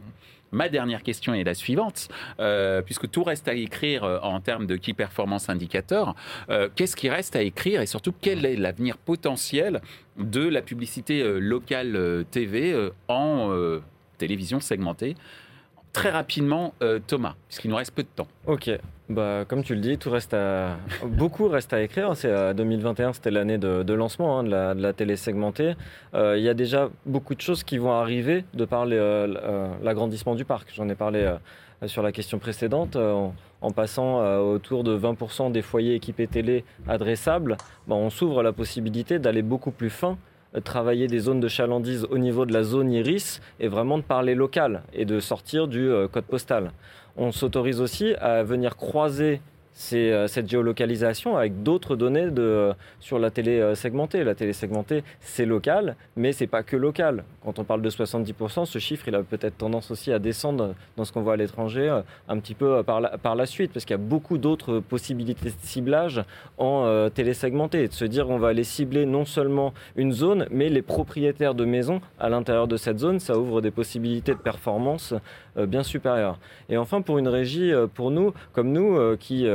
Ma 0.54 0.70
dernière 0.70 1.04
question 1.04 1.34
est 1.34 1.44
la 1.44 1.54
suivante, 1.54 2.08
puisque 2.86 3.12
tout 3.12 3.24
reste 3.26 3.50
à 3.50 3.54
écrire 3.54 4.06
en 4.24 4.40
termes 4.40 4.66
de 4.66 4.78
key 4.78 4.94
performance 4.94 5.50
indicator. 5.50 6.16
Qu'est-ce 6.74 6.96
qui 6.96 7.10
reste 7.10 7.36
à 7.36 7.42
écrire 7.42 7.82
et 7.82 7.86
surtout 7.86 8.14
quel 8.22 8.46
est 8.46 8.56
l'avenir 8.56 8.96
potentiel 8.96 9.82
de 10.18 10.48
la 10.48 10.62
publicité 10.62 11.22
locale 11.38 12.24
TV 12.32 12.92
en 13.10 13.52
télévision 14.18 14.62
segmentée 14.62 15.18
Très 15.98 16.12
rapidement, 16.12 16.74
Thomas, 17.08 17.36
puisqu'il 17.48 17.70
nous 17.70 17.76
reste 17.76 17.92
peu 17.92 18.04
de 18.04 18.08
temps. 18.08 18.28
Ok. 18.46 18.70
Bah, 19.10 19.46
comme 19.48 19.64
tu 19.64 19.74
le 19.74 19.80
dis, 19.80 19.98
beaucoup 21.06 21.48
reste 21.48 21.72
à 21.72 21.82
écrire. 21.82 22.12
C'est 22.16 22.54
2021, 22.54 23.14
c'était 23.14 23.32
l'année 23.32 23.58
de, 23.58 23.94
lancement 23.94 24.40
hein, 24.40 24.44
de, 24.44 24.82
la, 24.82 24.94
télé 24.94 25.16
segmentée. 25.16 25.76
Euh, 26.14 26.38
il 26.38 26.44
y 26.44 26.50
a 26.50 26.54
déjà 26.54 26.90
beaucoup 27.06 27.34
de 27.34 27.42
choses 27.42 27.64
qui 27.64 27.78
vont 27.78 27.94
arriver 27.94 28.44
de 28.54 28.66
par 28.66 28.84
euh, 28.84 28.90
euh, 28.92 29.68
l'agrandissement 29.82 30.36
du 30.36 30.44
parc. 30.44 30.70
J'en 30.76 30.90
ai 30.90 30.96
parlé 30.96 31.34
sur 31.86 32.04
la 32.04 32.12
question 32.12 32.38
précédente. 32.40 32.98
En, 32.98 33.72
passant 33.72 34.22
autour 34.40 34.84
de 34.84 34.98
20% 34.98 35.52
des 35.52 35.62
foyers 35.62 35.96
équipés 35.96 36.28
télé 36.28 36.66
adressables, 36.88 37.58
bah, 37.88 37.96
on 37.96 38.10
s'ouvre 38.10 38.44
la 38.44 38.52
possibilité 38.52 39.20
d'aller 39.20 39.42
beaucoup 39.42 39.72
plus 39.72 39.90
fin 39.90 40.18
travailler 40.60 41.08
des 41.08 41.20
zones 41.20 41.40
de 41.40 41.48
chalandise 41.48 42.06
au 42.10 42.18
niveau 42.18 42.46
de 42.46 42.54
la 42.54 42.64
zone 42.64 42.92
iris 42.92 43.42
et 43.60 43.68
vraiment 43.68 43.98
de 43.98 44.04
parler 44.04 44.36
local 44.36 44.84
et 44.94 45.06
de 45.06 45.20
sortir 45.20 45.68
du 45.68 45.90
code 46.12 46.26
postal. 46.26 46.72
On 47.16 47.32
s'autorise 47.32 47.82
aussi 47.82 48.14
à 48.16 48.44
venir 48.44 48.76
croiser 48.76 49.42
c'est 49.80 50.12
euh, 50.12 50.26
cette 50.26 50.50
géolocalisation 50.50 51.38
avec 51.38 51.62
d'autres 51.62 51.96
données 51.96 52.32
de, 52.32 52.74
sur 53.00 53.20
la 53.20 53.30
télé 53.30 53.60
euh, 53.60 53.76
segmentée. 53.76 54.24
La 54.24 54.34
télé 54.34 54.52
segmentée, 54.52 55.04
c'est 55.20 55.46
local, 55.46 55.96
mais 56.16 56.32
c'est 56.32 56.48
pas 56.48 56.64
que 56.64 56.76
local. 56.76 57.24
Quand 57.46 57.60
on 57.60 57.64
parle 57.64 57.84
de 57.84 57.90
70%, 57.92 58.66
ce 58.66 58.80
chiffre, 58.80 59.08
il 59.08 59.14
a 59.14 59.22
peut-être 59.22 59.56
tendance 59.56 59.92
aussi 59.92 60.12
à 60.12 60.18
descendre 60.18 60.74
dans 60.98 61.06
ce 61.06 61.12
qu'on 61.12 61.22
voit 61.22 61.34
à 61.34 61.36
l'étranger 61.36 61.90
euh, 61.90 62.02
un 62.28 62.40
petit 62.40 62.56
peu 62.56 62.82
par 62.82 63.02
la, 63.02 63.20
par 63.20 63.36
la 63.36 63.46
suite, 63.46 63.72
parce 63.72 63.86
qu'il 63.86 63.94
y 63.94 64.00
a 64.00 64.04
beaucoup 64.04 64.40
d'autres 64.40 64.80
possibilités 64.80 65.52
de 65.52 65.56
ciblage 65.62 66.24
en 66.58 67.10
télé 67.12 67.36
segmentée. 67.36 67.88
De 67.88 67.94
se 67.94 68.06
dire 68.06 68.30
on 68.32 68.40
va 68.40 68.48
aller 68.48 68.64
cibler 68.64 69.06
non 69.06 69.26
seulement 69.26 69.76
une 69.96 70.12
zone, 70.12 70.48
mais 70.50 70.70
les 70.70 70.82
propriétaires 70.82 71.54
de 71.54 71.66
maisons 71.66 72.02
à 72.20 72.30
l'intérieur 72.30 72.68
de 72.68 72.78
cette 72.78 72.98
zone, 72.98 73.20
ça 73.20 73.38
ouvre 73.38 73.62
des 73.62 73.72
possibilités 73.72 74.34
de 74.34 74.40
performance 74.40 75.14
bien 75.58 75.84
supérieures. 75.84 76.40
Et 76.70 76.78
enfin, 76.78 77.02
pour 77.02 77.18
une 77.18 77.28
régie, 77.28 77.72
pour 77.94 78.12
nous, 78.12 78.34
comme 78.54 78.72
nous, 78.72 79.18
qui 79.18 79.48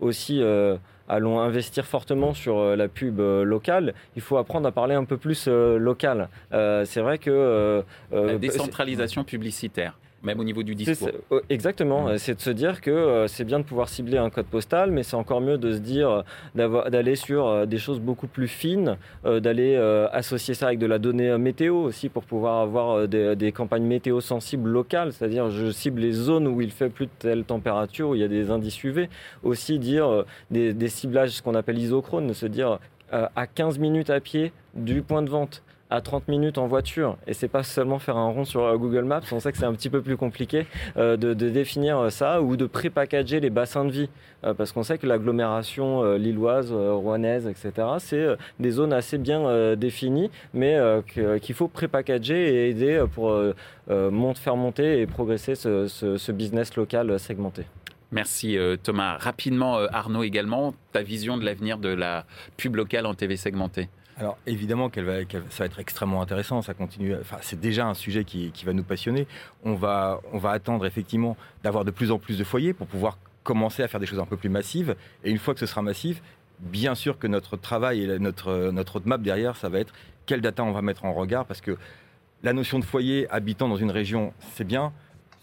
aussi 0.00 0.42
euh, 0.42 0.76
allons 1.08 1.40
investir 1.40 1.86
fortement 1.86 2.34
sur 2.34 2.58
euh, 2.58 2.76
la 2.76 2.88
pub 2.88 3.20
euh, 3.20 3.42
locale, 3.42 3.94
il 4.16 4.22
faut 4.22 4.36
apprendre 4.36 4.68
à 4.68 4.72
parler 4.72 4.94
un 4.94 5.04
peu 5.04 5.16
plus 5.16 5.48
local. 5.48 6.28
c'est 6.50 7.00
vrai 7.00 7.18
que... 7.18 7.84
la 8.12 8.36
décentralisation 8.36 9.24
publicitaire 9.24 9.98
même 10.22 10.40
au 10.40 10.44
niveau 10.44 10.62
du 10.62 10.74
discours. 10.74 11.10
Oh, 11.30 11.40
exactement, 11.48 12.18
c'est 12.18 12.34
de 12.34 12.40
se 12.40 12.50
dire 12.50 12.80
que 12.80 12.90
euh, 12.90 13.26
c'est 13.28 13.44
bien 13.44 13.60
de 13.60 13.64
pouvoir 13.64 13.88
cibler 13.88 14.18
un 14.18 14.30
code 14.30 14.46
postal, 14.46 14.90
mais 14.90 15.02
c'est 15.02 15.16
encore 15.16 15.40
mieux 15.40 15.58
de 15.58 15.72
se 15.72 15.78
dire 15.78 16.24
d'aller 16.54 17.14
sur 17.14 17.46
euh, 17.46 17.66
des 17.66 17.78
choses 17.78 18.00
beaucoup 18.00 18.26
plus 18.26 18.48
fines, 18.48 18.96
euh, 19.24 19.40
d'aller 19.40 19.76
associer 20.12 20.54
ça 20.54 20.66
avec 20.66 20.78
de 20.78 20.86
la 20.86 20.98
donnée 20.98 21.36
météo 21.38 21.76
aussi 21.76 22.08
pour 22.08 22.24
pouvoir 22.24 22.60
avoir 22.60 23.06
des, 23.06 23.52
campagnes 23.52 23.84
météo 23.84 24.20
sensibles 24.20 24.68
locales, 24.68 25.12
c'est-à-dire 25.12 25.50
je 25.50 25.70
cible 25.70 26.00
les 26.00 26.12
zones 26.12 26.46
où 26.46 26.60
il 26.60 26.70
fait 26.70 26.88
plus 26.88 27.06
de 27.06 27.10
telle 27.18 27.44
température, 27.44 28.10
où 28.10 28.14
il 28.14 28.20
y 28.20 28.24
a 28.24 28.28
des 28.28 28.50
indices 28.50 28.82
UV. 28.82 29.08
Aussi 29.42 29.78
dire 29.78 30.24
des, 30.50 30.72
des 30.74 30.88
ciblages, 30.88 31.30
ce 31.30 31.42
qu'on 31.42 31.54
appelle 31.54 31.78
isochrone, 31.78 32.26
de 32.26 32.32
se 32.32 32.46
dire 32.46 32.78
à 33.10 33.46
15 33.46 33.78
minutes 33.78 34.10
à 34.10 34.20
pied 34.20 34.52
du 34.74 35.02
point 35.02 35.22
de 35.22 35.30
vente 35.30 35.62
à 35.90 36.00
30 36.00 36.28
minutes 36.28 36.58
en 36.58 36.66
voiture. 36.66 37.16
Et 37.26 37.34
c'est 37.34 37.48
pas 37.48 37.62
seulement 37.62 37.98
faire 37.98 38.16
un 38.16 38.28
rond 38.28 38.44
sur 38.44 38.62
euh, 38.62 38.76
Google 38.76 39.04
Maps. 39.04 39.22
On 39.32 39.40
sait 39.40 39.52
que 39.52 39.58
c'est 39.58 39.64
un 39.64 39.72
petit 39.72 39.90
peu 39.90 40.02
plus 40.02 40.16
compliqué 40.16 40.66
euh, 40.96 41.16
de, 41.16 41.32
définir 41.34 41.98
euh, 41.98 42.10
ça 42.10 42.42
ou 42.42 42.56
de 42.56 42.66
pré-packager 42.66 43.40
les 43.40 43.50
bassins 43.50 43.84
de 43.84 43.90
vie. 43.90 44.08
parce 44.56 44.72
qu'on 44.72 44.82
sait 44.82 44.98
que 44.98 45.06
l'agglomération 45.06 46.14
lilloise, 46.14 46.72
rouennaise, 46.72 47.46
etc., 47.46 47.72
c'est 47.98 48.26
des 48.60 48.70
zones 48.70 48.92
assez 48.92 49.18
bien 49.18 49.74
définies, 49.74 50.30
mais 50.54 50.78
qu'il 51.06 51.54
faut 51.54 51.68
pré-packager 51.68 52.54
et 52.54 52.70
aider 52.70 53.04
pour 53.12 53.36
faire 54.36 54.56
monter 54.56 55.00
et 55.00 55.06
progresser 55.06 55.54
ce, 55.54 56.32
business 56.32 56.76
local 56.76 57.18
segmenté. 57.18 57.64
Merci 58.12 58.56
Thomas. 58.82 59.16
Rapidement, 59.16 59.78
Arnaud 59.92 60.22
également, 60.22 60.74
ta 60.92 61.02
vision 61.02 61.36
de 61.36 61.44
l'avenir 61.44 61.78
de 61.78 61.88
la 61.88 62.24
pub 62.56 62.76
locale 62.76 63.06
en 63.06 63.14
TV 63.14 63.36
segmentée 63.36 63.88
alors 64.18 64.36
évidemment 64.46 64.90
qu'elle 64.90 65.04
va, 65.04 65.20
ça 65.50 65.60
va 65.60 65.66
être 65.66 65.78
extrêmement 65.78 66.20
intéressant, 66.20 66.60
ça 66.60 66.74
continue. 66.74 67.14
Enfin, 67.20 67.38
c'est 67.40 67.60
déjà 67.60 67.86
un 67.86 67.94
sujet 67.94 68.24
qui, 68.24 68.52
va 68.64 68.72
nous 68.72 68.82
passionner. 68.82 69.26
On 69.64 69.74
va, 69.74 70.20
on 70.32 70.38
va 70.38 70.50
attendre 70.50 70.86
effectivement 70.86 71.36
d'avoir 71.62 71.84
de 71.84 71.90
plus 71.90 72.10
en 72.10 72.18
plus 72.18 72.36
de 72.36 72.44
foyers 72.44 72.72
pour 72.72 72.86
pouvoir 72.86 73.18
commencer 73.44 73.82
à 73.82 73.88
faire 73.88 74.00
des 74.00 74.06
choses 74.06 74.18
un 74.18 74.26
peu 74.26 74.36
plus 74.36 74.48
massives. 74.48 74.96
Et 75.24 75.30
une 75.30 75.38
fois 75.38 75.54
que 75.54 75.60
ce 75.60 75.66
sera 75.66 75.82
massif, 75.82 76.20
bien 76.58 76.94
sûr 76.94 77.18
que 77.18 77.26
notre 77.26 77.56
travail 77.56 78.02
et 78.02 78.18
notre, 78.18 78.70
notre 78.72 78.94
roadmap 78.94 79.22
derrière, 79.22 79.56
ça 79.56 79.68
va 79.68 79.78
être 79.78 79.94
quelle 80.26 80.40
data 80.40 80.64
on 80.64 80.72
va 80.72 80.82
mettre 80.82 81.04
en 81.04 81.14
regard, 81.14 81.46
parce 81.46 81.60
que 81.60 81.78
la 82.42 82.52
notion 82.52 82.78
de 82.78 82.84
foyer 82.84 83.28
habitant 83.30 83.68
dans 83.68 83.76
une 83.76 83.90
région, 83.90 84.32
c'est 84.54 84.64
bien 84.64 84.92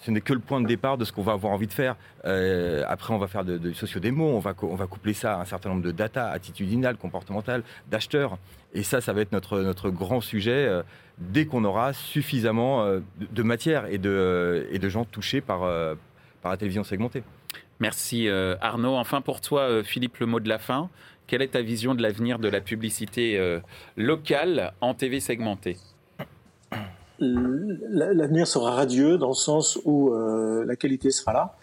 ce 0.06 0.12
n'est 0.12 0.22
que 0.22 0.34
le 0.34 0.40
point 0.40 0.62
de 0.62 0.68
départ 0.68 1.00
de 1.00 1.06
ce 1.06 1.12
qu'on 1.12 1.24
va 1.24 1.32
avoir 1.32 1.52
envie 1.52 1.66
de 1.66 1.74
faire. 1.74 1.96
Euh, 2.26 2.84
après, 2.88 3.12
on 3.12 3.18
va 3.18 3.28
faire 3.28 3.44
de, 3.44 3.58
de 3.58 3.74
socio-démo, 3.74 4.24
on 4.24 4.40
va, 4.40 4.54
coupler 4.54 5.14
ça 5.14 5.38
à 5.38 5.42
un 5.42 5.46
certain 5.46 5.70
nombre 5.70 5.82
de 5.82 5.92
data 5.92 6.30
attitudinales, 6.30 6.98
comportementales, 6.98 7.64
d'acheteurs. 7.90 8.38
Et 8.76 8.84
ça, 8.84 9.02
ça 9.02 9.14
va 9.14 9.22
être 9.22 9.32
notre, 9.32 9.62
notre 9.62 9.90
grand 9.90 10.22
sujet 10.22 10.68
euh, 10.68 10.84
dès 11.18 11.48
qu'on 11.48 11.64
aura 11.64 11.94
suffisamment 11.94 12.84
euh, 12.84 13.00
de, 13.18 13.44
matière 13.44 13.88
et 13.88 13.98
de, 13.98 14.68
et 14.70 14.78
de 14.78 14.90
gens 14.90 15.06
touchés 15.06 15.42
par, 15.42 15.62
par 16.42 16.52
la 16.52 16.58
télévision 16.58 16.84
segmentée. 16.84 17.24
Merci 17.80 18.30
Arnaud. 18.62 18.96
Enfin 18.96 19.22
pour 19.22 19.42
toi, 19.42 19.84
Philippe, 19.84 20.18
le 20.18 20.28
mot 20.28 20.40
de 20.40 20.50
la 20.50 20.60
fin. 20.60 20.90
Quelle 21.28 21.42
est 21.42 21.50
ta 21.50 21.62
vision 21.62 21.96
de 21.96 22.02
l'avenir 22.02 22.38
de 22.38 22.48
la 22.48 22.62
publicité 22.62 23.60
locale 23.98 24.74
en 24.82 24.94
TV 24.94 25.20
segmentée? 25.20 25.78
L'avenir 27.20 28.48
sera 28.48 28.72
radieux 28.72 29.18
dans 29.18 29.30
le 29.30 29.34
sens 29.34 29.80
où 29.86 30.14
la 30.14 30.76
qualité 30.76 31.12
sera 31.12 31.34
là 31.34 31.56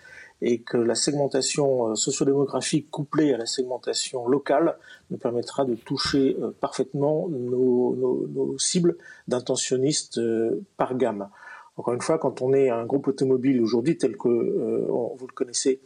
et 0.43 0.59
que 0.61 0.77
la 0.77 0.97
segmentation 0.97 1.91
euh, 1.91 1.95
sociodémographique 1.95 2.91
couplée 2.91 3.33
à 3.33 3.39
la 3.39 3.47
segmentation 3.47 4.27
locale 4.29 4.77
nous 5.11 5.17
permettra 5.17 5.65
de 5.65 5.77
toucher 5.77 6.37
euh, 6.43 6.51
parfaitement 6.61 7.29
nos, 7.29 8.59
cibles 8.59 8.97
d'intentionnistes 9.29 10.19
euh, 10.19 10.61
par 10.77 10.97
gamme. 10.97 11.29
Encore 11.77 11.95
une 11.95 12.03
fois, 12.03 12.19
quand 12.19 12.43
on 12.43 12.53
est 12.53 12.69
un 12.69 12.85
groupe 12.85 13.07
automobile 13.07 13.63
aujourd'hui 13.63 13.97
tel 13.97 14.19
que 14.19 14.29
vous 14.29 15.27
le 15.27 15.33
connaissez, 15.33 15.81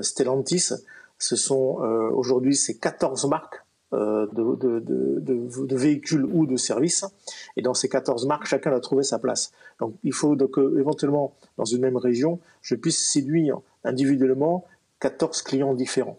Stellantis, 0.00 0.70
ce 1.18 1.36
sont 1.36 1.80
aujourd'hui 2.14 2.54
ces 2.54 2.78
14 2.78 3.26
marques 3.26 3.61
de, 3.92 4.80
de, 5.20 5.76
véhicules 5.76 6.24
ou 6.24 6.46
de 6.46 6.56
services. 6.56 7.04
Et 7.56 7.62
dans 7.62 7.74
ces 7.74 7.88
14 7.88 8.26
marques, 8.26 8.46
chacun 8.46 8.72
a 8.72 8.80
trouvé 8.80 9.02
sa 9.02 9.18
place. 9.18 9.52
Donc 9.80 9.94
il 10.02 10.12
faut 10.12 10.36
donc 10.36 10.58
éventuellement, 10.78 11.34
dans 11.58 11.64
une 11.64 11.80
même 11.80 11.96
région, 11.96 12.40
je 12.62 12.74
puisse 12.74 12.98
séduire 12.98 13.60
individuellement 13.84 14.64
14 15.00 15.42
clients 15.42 15.74
différents 15.74 16.18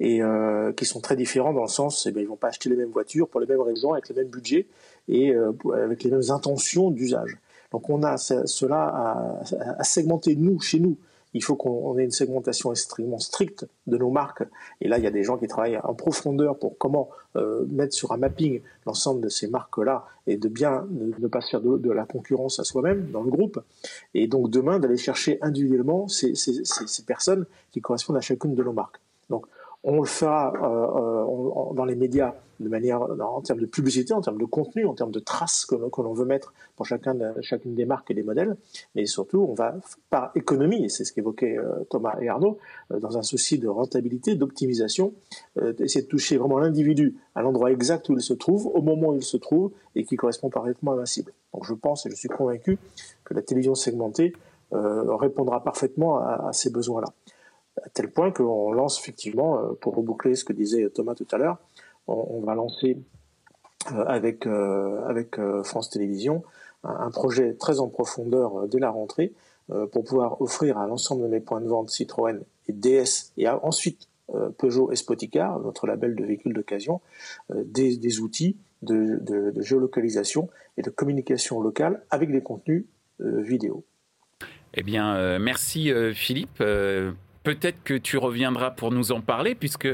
et 0.00 0.22
euh, 0.22 0.72
qui 0.72 0.84
sont 0.84 1.00
très 1.00 1.16
différents 1.16 1.52
dans 1.52 1.62
le 1.62 1.68
sens, 1.68 2.06
eh 2.06 2.12
bien, 2.12 2.22
ils 2.22 2.28
vont 2.28 2.36
pas 2.36 2.48
acheter 2.48 2.68
les 2.68 2.76
mêmes 2.76 2.90
voitures 2.90 3.28
pour 3.28 3.40
les 3.40 3.46
mêmes 3.46 3.60
raisons, 3.60 3.92
avec 3.92 4.08
les 4.08 4.14
mêmes 4.14 4.28
budgets 4.28 4.66
et 5.08 5.34
euh, 5.34 5.52
avec 5.74 6.02
les 6.04 6.10
mêmes 6.10 6.30
intentions 6.30 6.90
d'usage. 6.90 7.38
Donc 7.72 7.90
on 7.90 8.02
a 8.02 8.16
cela 8.16 8.82
à, 8.82 9.40
à, 9.78 9.84
segmenter 9.84 10.36
nous 10.36 10.58
chez 10.60 10.80
nous 10.80 10.96
il 11.38 11.44
faut 11.44 11.54
qu'on 11.54 11.96
ait 11.98 12.04
une 12.04 12.10
segmentation 12.10 12.72
extrêmement 12.72 13.20
stricte 13.20 13.64
de 13.86 13.96
nos 13.96 14.10
marques. 14.10 14.42
Et 14.80 14.88
là, 14.88 14.98
il 14.98 15.04
y 15.04 15.06
a 15.06 15.12
des 15.12 15.22
gens 15.22 15.38
qui 15.38 15.46
travaillent 15.46 15.78
en 15.84 15.94
profondeur 15.94 16.58
pour 16.58 16.76
comment 16.78 17.10
euh, 17.36 17.64
mettre 17.70 17.94
sur 17.94 18.10
un 18.10 18.16
mapping 18.16 18.60
l'ensemble 18.86 19.20
de 19.20 19.28
ces 19.28 19.46
marques-là 19.46 20.04
et 20.26 20.36
de 20.36 20.48
bien 20.48 20.84
ne, 20.90 21.28
pas 21.28 21.40
faire 21.40 21.60
de, 21.60 21.92
la 21.92 22.06
concurrence 22.06 22.58
à 22.58 22.64
soi-même 22.64 23.12
dans 23.12 23.22
le 23.22 23.30
groupe. 23.30 23.62
Et 24.14 24.26
donc 24.26 24.50
demain, 24.50 24.80
d'aller 24.80 24.96
chercher 24.96 25.38
individuellement 25.40 26.08
ces, 26.08 26.34
ces 26.34 27.04
personnes 27.04 27.46
qui 27.70 27.80
correspondent 27.80 28.16
à 28.16 28.20
chacune 28.20 28.56
de 28.56 28.64
nos 28.64 28.72
marques. 28.72 28.98
Donc 29.30 29.46
on 29.88 30.00
le 30.00 30.06
fera 30.06 30.52
euh, 30.52 31.70
euh, 31.70 31.74
dans 31.74 31.86
les 31.86 31.96
médias 31.96 32.34
de 32.60 32.68
manière 32.68 33.00
en 33.02 33.40
termes 33.40 33.60
de 33.60 33.66
publicité, 33.66 34.12
en 34.12 34.20
termes 34.20 34.38
de 34.38 34.44
contenu, 34.44 34.84
en 34.84 34.92
termes 34.92 35.12
de 35.12 35.20
traces 35.20 35.64
que, 35.64 35.76
l'on 35.76 36.12
veut 36.12 36.26
mettre 36.26 36.52
pour 36.76 36.84
chacun 36.84 37.16
chacune 37.40 37.74
des 37.74 37.86
marques 37.86 38.10
et 38.10 38.14
des 38.14 38.24
modèles. 38.24 38.56
Mais 38.96 39.06
surtout, 39.06 39.46
on 39.48 39.54
va 39.54 39.76
par 40.10 40.32
économie, 40.34 40.84
et 40.84 40.88
c'est 40.88 41.04
ce 41.04 41.12
qu'évoquaient 41.12 41.56
euh, 41.56 41.84
Thomas 41.88 42.16
et 42.20 42.28
Arnaud, 42.28 42.58
dans 42.90 43.16
un 43.16 43.22
souci 43.22 43.58
de 43.58 43.68
rentabilité, 43.68 44.34
d'optimisation, 44.34 45.14
essayer 45.78 46.02
de 46.02 46.08
toucher 46.08 46.36
vraiment 46.36 46.58
l'individu 46.58 47.16
à 47.34 47.42
l'endroit 47.42 47.70
exact 47.70 48.08
où 48.08 48.12
il 48.12 48.20
se 48.20 48.34
trouve, 48.34 48.66
au 48.66 48.82
moment 48.82 49.10
où 49.10 49.14
il 49.14 49.22
se 49.22 49.36
trouve, 49.36 49.70
et 49.94 50.04
qui 50.04 50.16
correspond 50.16 50.50
parfaitement 50.50 50.92
à 50.92 50.96
la 50.96 51.06
cible. 51.06 51.32
Donc 51.54 51.64
je 51.64 51.74
pense 51.74 52.04
et 52.06 52.10
je 52.10 52.16
suis 52.16 52.28
convaincu 52.28 52.78
que 53.24 53.34
la 53.34 53.42
télévision 53.42 53.74
segmentée 53.74 54.34
répondra 54.72 55.62
parfaitement 55.62 56.18
à 56.18 56.50
ces 56.52 56.70
besoins-là 56.70 57.08
à 57.84 57.88
tel 57.90 58.10
point 58.10 58.30
qu'on 58.30 58.72
lance 58.72 58.98
effectivement, 59.00 59.58
euh, 59.58 59.72
pour 59.80 59.94
reboucler 59.94 60.34
ce 60.34 60.44
que 60.44 60.52
disait 60.52 60.88
Thomas 60.90 61.14
tout 61.14 61.26
à 61.32 61.38
l'heure, 61.38 61.58
on, 62.06 62.40
va 62.40 62.54
lancer 62.54 62.96
euh, 63.92 64.04
avec, 64.06 64.46
euh, 64.46 65.62
France 65.62 65.90
Télévisions 65.90 66.42
un, 66.84 67.10
projet 67.10 67.54
très 67.54 67.80
en 67.80 67.88
profondeur 67.88 68.66
dès 68.68 68.78
la 68.78 68.90
rentrée 68.90 69.32
pour 69.92 70.04
pouvoir 70.04 70.40
offrir 70.40 70.78
à 70.78 70.86
l'ensemble 70.86 71.22
de 71.24 71.28
mes 71.28 71.40
points 71.40 71.60
de 71.60 71.68
vente 71.68 71.90
Citroën 71.90 72.40
et 72.68 72.72
DS 72.72 73.32
et 73.36 73.48
ensuite 73.48 74.08
Peugeot 74.56 74.90
et 74.92 74.96
Spoticar, 74.96 75.60
notre 75.60 75.86
label 75.86 76.14
de 76.14 76.24
véhicules 76.24 76.54
d'occasion, 76.54 77.02
des, 77.50 78.20
outils 78.20 78.56
de, 78.80 79.18
de, 79.20 79.60
géolocalisation 79.60 80.48
et 80.78 80.82
de 80.82 80.88
communication 80.88 81.60
locale 81.60 82.02
avec 82.10 82.30
des 82.30 82.40
contenus 82.40 82.86
vidéo. 83.18 83.84
Eh 84.72 84.82
bien, 84.82 85.38
merci 85.38 85.92
Philippe 86.14 86.62
peut-être 87.42 87.82
que 87.82 87.94
tu 87.94 88.16
reviendras 88.16 88.70
pour 88.70 88.90
nous 88.92 89.12
en 89.12 89.20
parler, 89.20 89.54
puisque 89.54 89.88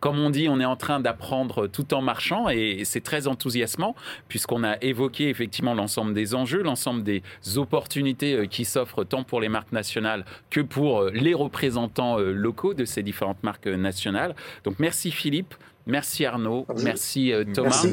comme 0.00 0.18
on 0.18 0.30
dit, 0.30 0.48
on 0.48 0.60
est 0.60 0.64
en 0.64 0.76
train 0.76 1.00
d'apprendre 1.00 1.66
tout 1.66 1.94
en 1.94 2.02
marchant 2.02 2.48
et 2.48 2.82
c'est 2.84 3.00
très 3.00 3.26
enthousiasmant 3.26 3.96
puisqu'on 4.28 4.62
a 4.62 4.76
évoqué 4.82 5.30
effectivement 5.30 5.74
l'ensemble 5.74 6.12
des 6.12 6.34
enjeux, 6.34 6.62
l'ensemble 6.62 7.02
des 7.02 7.22
opportunités 7.56 8.34
euh, 8.34 8.46
qui 8.46 8.64
s'offrent 8.64 9.04
tant 9.04 9.24
pour 9.24 9.40
les 9.40 9.48
marques 9.48 9.72
nationales 9.72 10.24
que 10.50 10.60
pour 10.60 11.00
euh, 11.00 11.10
les 11.12 11.34
représentants 11.34 12.20
euh, 12.20 12.32
locaux 12.32 12.74
de 12.74 12.84
ces 12.84 13.02
différentes 13.02 13.42
marques 13.42 13.66
nationales. 13.66 14.34
Donc 14.64 14.78
merci 14.78 15.10
Philippe. 15.10 15.54
Merci 15.86 16.24
Arnaud, 16.24 16.66
merci 16.82 17.32
euh, 17.32 17.44
Thomas. 17.44 17.86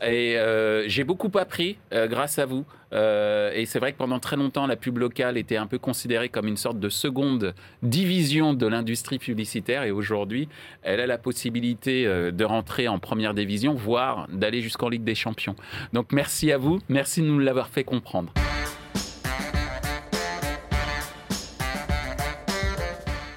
Et 0.00 0.38
euh, 0.38 0.88
j'ai 0.88 1.02
beaucoup 1.02 1.30
appris 1.36 1.76
euh, 1.92 2.06
grâce 2.06 2.38
à 2.38 2.46
vous. 2.46 2.64
et 2.92 3.64
c'est 3.66 3.80
vrai 3.80 3.92
que 3.92 3.98
pendant 3.98 4.20
très 4.20 4.36
longtemps, 4.36 4.68
la 4.68 4.76
pub 4.76 4.98
locale 4.98 5.36
était 5.36 5.56
un 5.56 5.66
peu 5.66 5.78
considérée 5.78 6.28
comme 6.28 6.46
une 6.46 6.56
sorte 6.56 6.78
de 6.78 6.88
seconde 6.88 7.54
division 7.82 8.54
de 8.54 8.66
l'industrie 8.66 9.18
publicitaire. 9.18 9.82
Et 9.82 9.90
aujourd'hui, 9.90 10.48
elle 10.82 11.00
a 11.00 11.06
la 11.06 11.18
possibilité 11.18 12.04
de 12.04 12.44
rentrer 12.44 12.86
en 12.86 12.98
première 12.98 13.34
division, 13.34 13.74
voire 13.74 14.28
d'aller 14.30 14.60
jusqu'en 14.60 14.88
Ligue 14.88 15.04
des 15.04 15.16
Champions. 15.16 15.56
Donc 15.92 16.12
merci 16.12 16.52
à 16.52 16.58
vous, 16.58 16.78
merci 16.88 17.22
de 17.22 17.26
nous 17.26 17.38
l'avoir 17.38 17.68
fait 17.68 17.84
comprendre. 17.84 18.32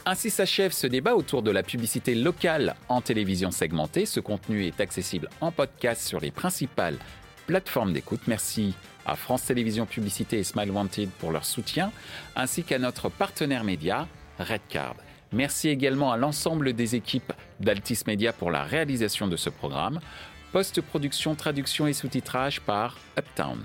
Ainsi 0.07 0.29
s'achève 0.29 0.71
ce 0.71 0.85
débat 0.85 1.15
autour 1.15 1.41
de 1.41 1.49
la 1.49 1.63
publicité 1.63 2.13
locale 2.13 2.75
en 2.89 3.01
télévision 3.01 3.49
segmentée. 3.49 4.05
Ce 4.05 4.19
contenu 4.19 4.65
est 4.65 4.79
accessible 4.79 5.29
en 5.41 5.51
podcast 5.51 6.07
sur 6.07 6.19
les 6.19 6.29
principales 6.29 6.97
plateformes 7.47 7.91
d'écoute. 7.91 8.21
Merci 8.27 8.75
à 9.07 9.15
France 9.15 9.45
Télévisions 9.45 9.87
Publicité 9.87 10.37
et 10.37 10.43
Smile 10.43 10.69
Wanted 10.69 11.09
pour 11.19 11.31
leur 11.31 11.45
soutien, 11.45 11.91
ainsi 12.35 12.63
qu'à 12.63 12.77
notre 12.77 13.09
partenaire 13.09 13.63
média, 13.63 14.07
Redcard. 14.37 14.95
Merci 15.31 15.69
également 15.69 16.11
à 16.11 16.17
l'ensemble 16.17 16.73
des 16.73 16.95
équipes 16.95 17.33
d'Altis 17.59 18.01
Media 18.05 18.31
pour 18.31 18.51
la 18.51 18.61
réalisation 18.61 19.27
de 19.27 19.37
ce 19.37 19.49
programme. 19.49 19.99
Post-production, 20.51 21.33
traduction 21.33 21.87
et 21.87 21.93
sous-titrage 21.93 22.61
par 22.61 22.97
Uptown. 23.17 23.59